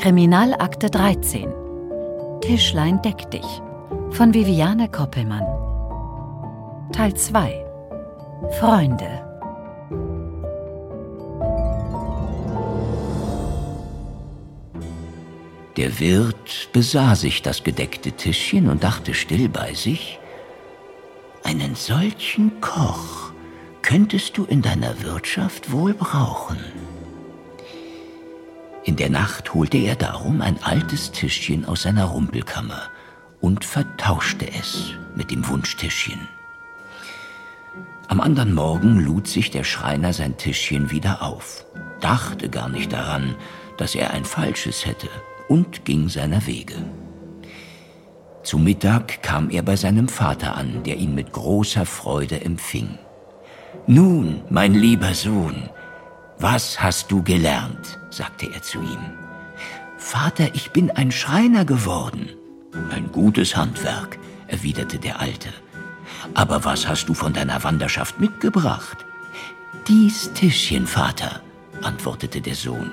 Kriminalakte 0.00 0.88
13. 0.88 1.52
Tischlein 2.40 3.00
deck 3.02 3.30
dich. 3.30 3.62
Von 4.14 4.32
Viviane 4.32 4.88
Koppelmann. 4.88 5.42
Teil 6.92 7.14
2. 7.14 7.66
Freunde. 8.60 9.08
Der 15.76 15.98
Wirt 15.98 16.68
besah 16.72 17.16
sich 17.16 17.42
das 17.42 17.64
gedeckte 17.64 18.12
Tischchen 18.12 18.68
und 18.68 18.84
dachte 18.84 19.14
still 19.14 19.48
bei 19.48 19.74
sich, 19.74 20.20
einen 21.42 21.74
solchen 21.74 22.60
Koch 22.60 23.32
könntest 23.82 24.38
du 24.38 24.44
in 24.44 24.62
deiner 24.62 25.02
Wirtschaft 25.02 25.72
wohl 25.72 25.92
brauchen. 25.92 26.60
In 28.84 28.94
der 28.94 29.10
Nacht 29.10 29.54
holte 29.54 29.78
er 29.78 29.96
darum 29.96 30.40
ein 30.40 30.62
altes 30.62 31.10
Tischchen 31.10 31.64
aus 31.64 31.82
seiner 31.82 32.04
Rumpelkammer 32.04 32.93
und 33.44 33.62
vertauschte 33.62 34.50
es 34.58 34.94
mit 35.14 35.30
dem 35.30 35.46
Wunschtischchen. 35.46 36.28
Am 38.08 38.22
anderen 38.22 38.54
Morgen 38.54 38.98
lud 38.98 39.26
sich 39.26 39.50
der 39.50 39.64
Schreiner 39.64 40.14
sein 40.14 40.38
Tischchen 40.38 40.90
wieder 40.90 41.20
auf, 41.20 41.66
dachte 42.00 42.48
gar 42.48 42.70
nicht 42.70 42.94
daran, 42.94 43.34
dass 43.76 43.94
er 43.96 44.12
ein 44.12 44.24
falsches 44.24 44.86
hätte 44.86 45.10
und 45.46 45.84
ging 45.84 46.08
seiner 46.08 46.46
Wege. 46.46 46.76
Zu 48.42 48.56
Mittag 48.56 49.22
kam 49.22 49.50
er 49.50 49.62
bei 49.62 49.76
seinem 49.76 50.08
Vater 50.08 50.56
an, 50.56 50.82
der 50.82 50.96
ihn 50.96 51.14
mit 51.14 51.30
großer 51.30 51.84
Freude 51.84 52.40
empfing. 52.40 52.98
Nun, 53.86 54.40
mein 54.48 54.72
lieber 54.72 55.12
Sohn, 55.12 55.68
was 56.38 56.82
hast 56.82 57.12
du 57.12 57.22
gelernt? 57.22 57.98
sagte 58.08 58.48
er 58.50 58.62
zu 58.62 58.78
ihm. 58.78 59.04
Vater, 59.98 60.48
ich 60.54 60.70
bin 60.70 60.90
ein 60.90 61.12
Schreiner 61.12 61.66
geworden. 61.66 62.30
Ein 62.90 63.10
gutes 63.12 63.56
Handwerk, 63.56 64.18
erwiderte 64.48 64.98
der 64.98 65.20
Alte. 65.20 65.50
Aber 66.34 66.64
was 66.64 66.88
hast 66.88 67.08
du 67.08 67.14
von 67.14 67.32
deiner 67.32 67.62
Wanderschaft 67.62 68.20
mitgebracht? 68.20 68.98
Dies 69.86 70.32
Tischchen, 70.32 70.86
Vater, 70.86 71.40
antwortete 71.82 72.40
der 72.40 72.54
Sohn. 72.54 72.90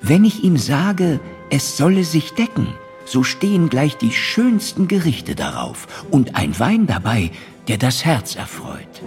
Wenn 0.00 0.24
ich 0.24 0.44
ihm 0.44 0.56
sage, 0.56 1.20
es 1.50 1.76
solle 1.76 2.04
sich 2.04 2.32
decken, 2.34 2.68
so 3.04 3.22
stehen 3.22 3.68
gleich 3.68 3.96
die 3.96 4.12
schönsten 4.12 4.88
Gerichte 4.88 5.34
darauf 5.34 6.04
und 6.10 6.36
ein 6.36 6.58
Wein 6.58 6.86
dabei, 6.86 7.30
der 7.68 7.78
das 7.78 8.04
Herz 8.04 8.36
erfreut. 8.36 9.02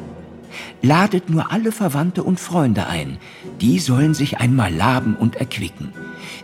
Ladet 0.82 1.30
nur 1.30 1.52
alle 1.52 1.72
Verwandte 1.72 2.24
und 2.24 2.40
Freunde 2.40 2.88
ein, 2.88 3.18
die 3.62 3.80
sollen 3.80 4.14
sich 4.14 4.40
einmal 4.40 4.74
laben 4.74 5.16
und 5.16 5.36
erquicken, 5.36 5.94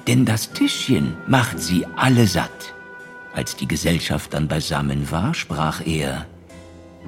denn 0.07 0.25
das 0.25 0.51
Tischchen 0.53 1.15
macht 1.27 1.59
sie 1.59 1.85
alle 1.95 2.27
satt. 2.27 2.73
Als 3.33 3.55
die 3.55 3.67
Gesellschaft 3.67 4.33
dann 4.33 4.47
beisammen 4.47 5.09
war, 5.09 5.33
sprach 5.33 5.85
er, 5.85 6.25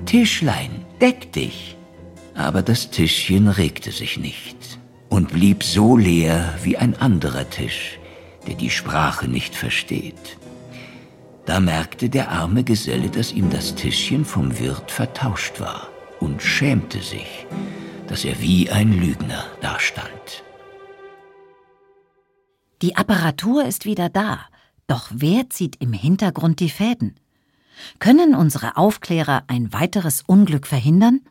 Tischlein, 0.06 0.86
deck 1.02 1.32
dich. 1.34 1.76
Aber 2.36 2.62
das 2.62 2.90
Tischchen 2.90 3.48
regte 3.48 3.92
sich 3.92 4.18
nicht 4.18 4.80
und 5.10 5.32
blieb 5.32 5.64
so 5.64 5.96
leer 5.98 6.56
wie 6.64 6.78
ein 6.78 6.96
anderer 6.96 7.50
Tisch, 7.50 8.00
der 8.48 8.56
die 8.56 8.72
Sprache 8.72 9.28
nicht 9.28 9.56
versteht. 9.56 10.38
Da 11.46 11.60
merkte 11.60 12.10
der 12.10 12.32
arme 12.32 12.64
Geselle, 12.64 13.10
dass 13.10 13.34
ihm 13.34 13.50
das 13.50 13.76
Tischchen 13.76 14.26
vom 14.26 14.58
Wirt 14.60 14.90
vertauscht 14.90 15.60
war 15.60 15.90
und 16.20 16.42
schämte 16.42 17.02
sich, 17.02 17.46
dass 18.08 18.24
er 18.26 18.40
wie 18.42 18.70
ein 18.70 18.94
Lügner 18.94 19.46
dastand. 19.62 20.44
Die 22.82 22.96
Apparatur 22.96 23.66
ist 23.66 23.86
wieder 23.86 24.10
da, 24.10 24.48
doch 24.94 25.10
wer 25.12 25.50
zieht 25.50 25.78
im 25.82 25.92
Hintergrund 25.92 26.60
die 26.60 26.70
Fäden? 26.70 27.16
Können 27.98 28.36
unsere 28.36 28.78
Aufklärer 28.78 29.44
ein 29.48 29.74
weiteres 29.74 30.22
Unglück 30.28 30.68
verhindern? 30.68 31.22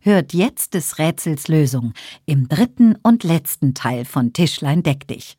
Hört 0.00 0.32
jetzt 0.32 0.74
des 0.74 0.98
Rätsels 0.98 1.46
Lösung 1.46 1.92
im 2.26 2.48
dritten 2.48 2.96
und 3.04 3.22
letzten 3.22 3.74
Teil 3.74 4.04
von 4.04 4.32
Tischlein 4.32 4.82
deck 4.82 5.06
dich. 5.06 5.38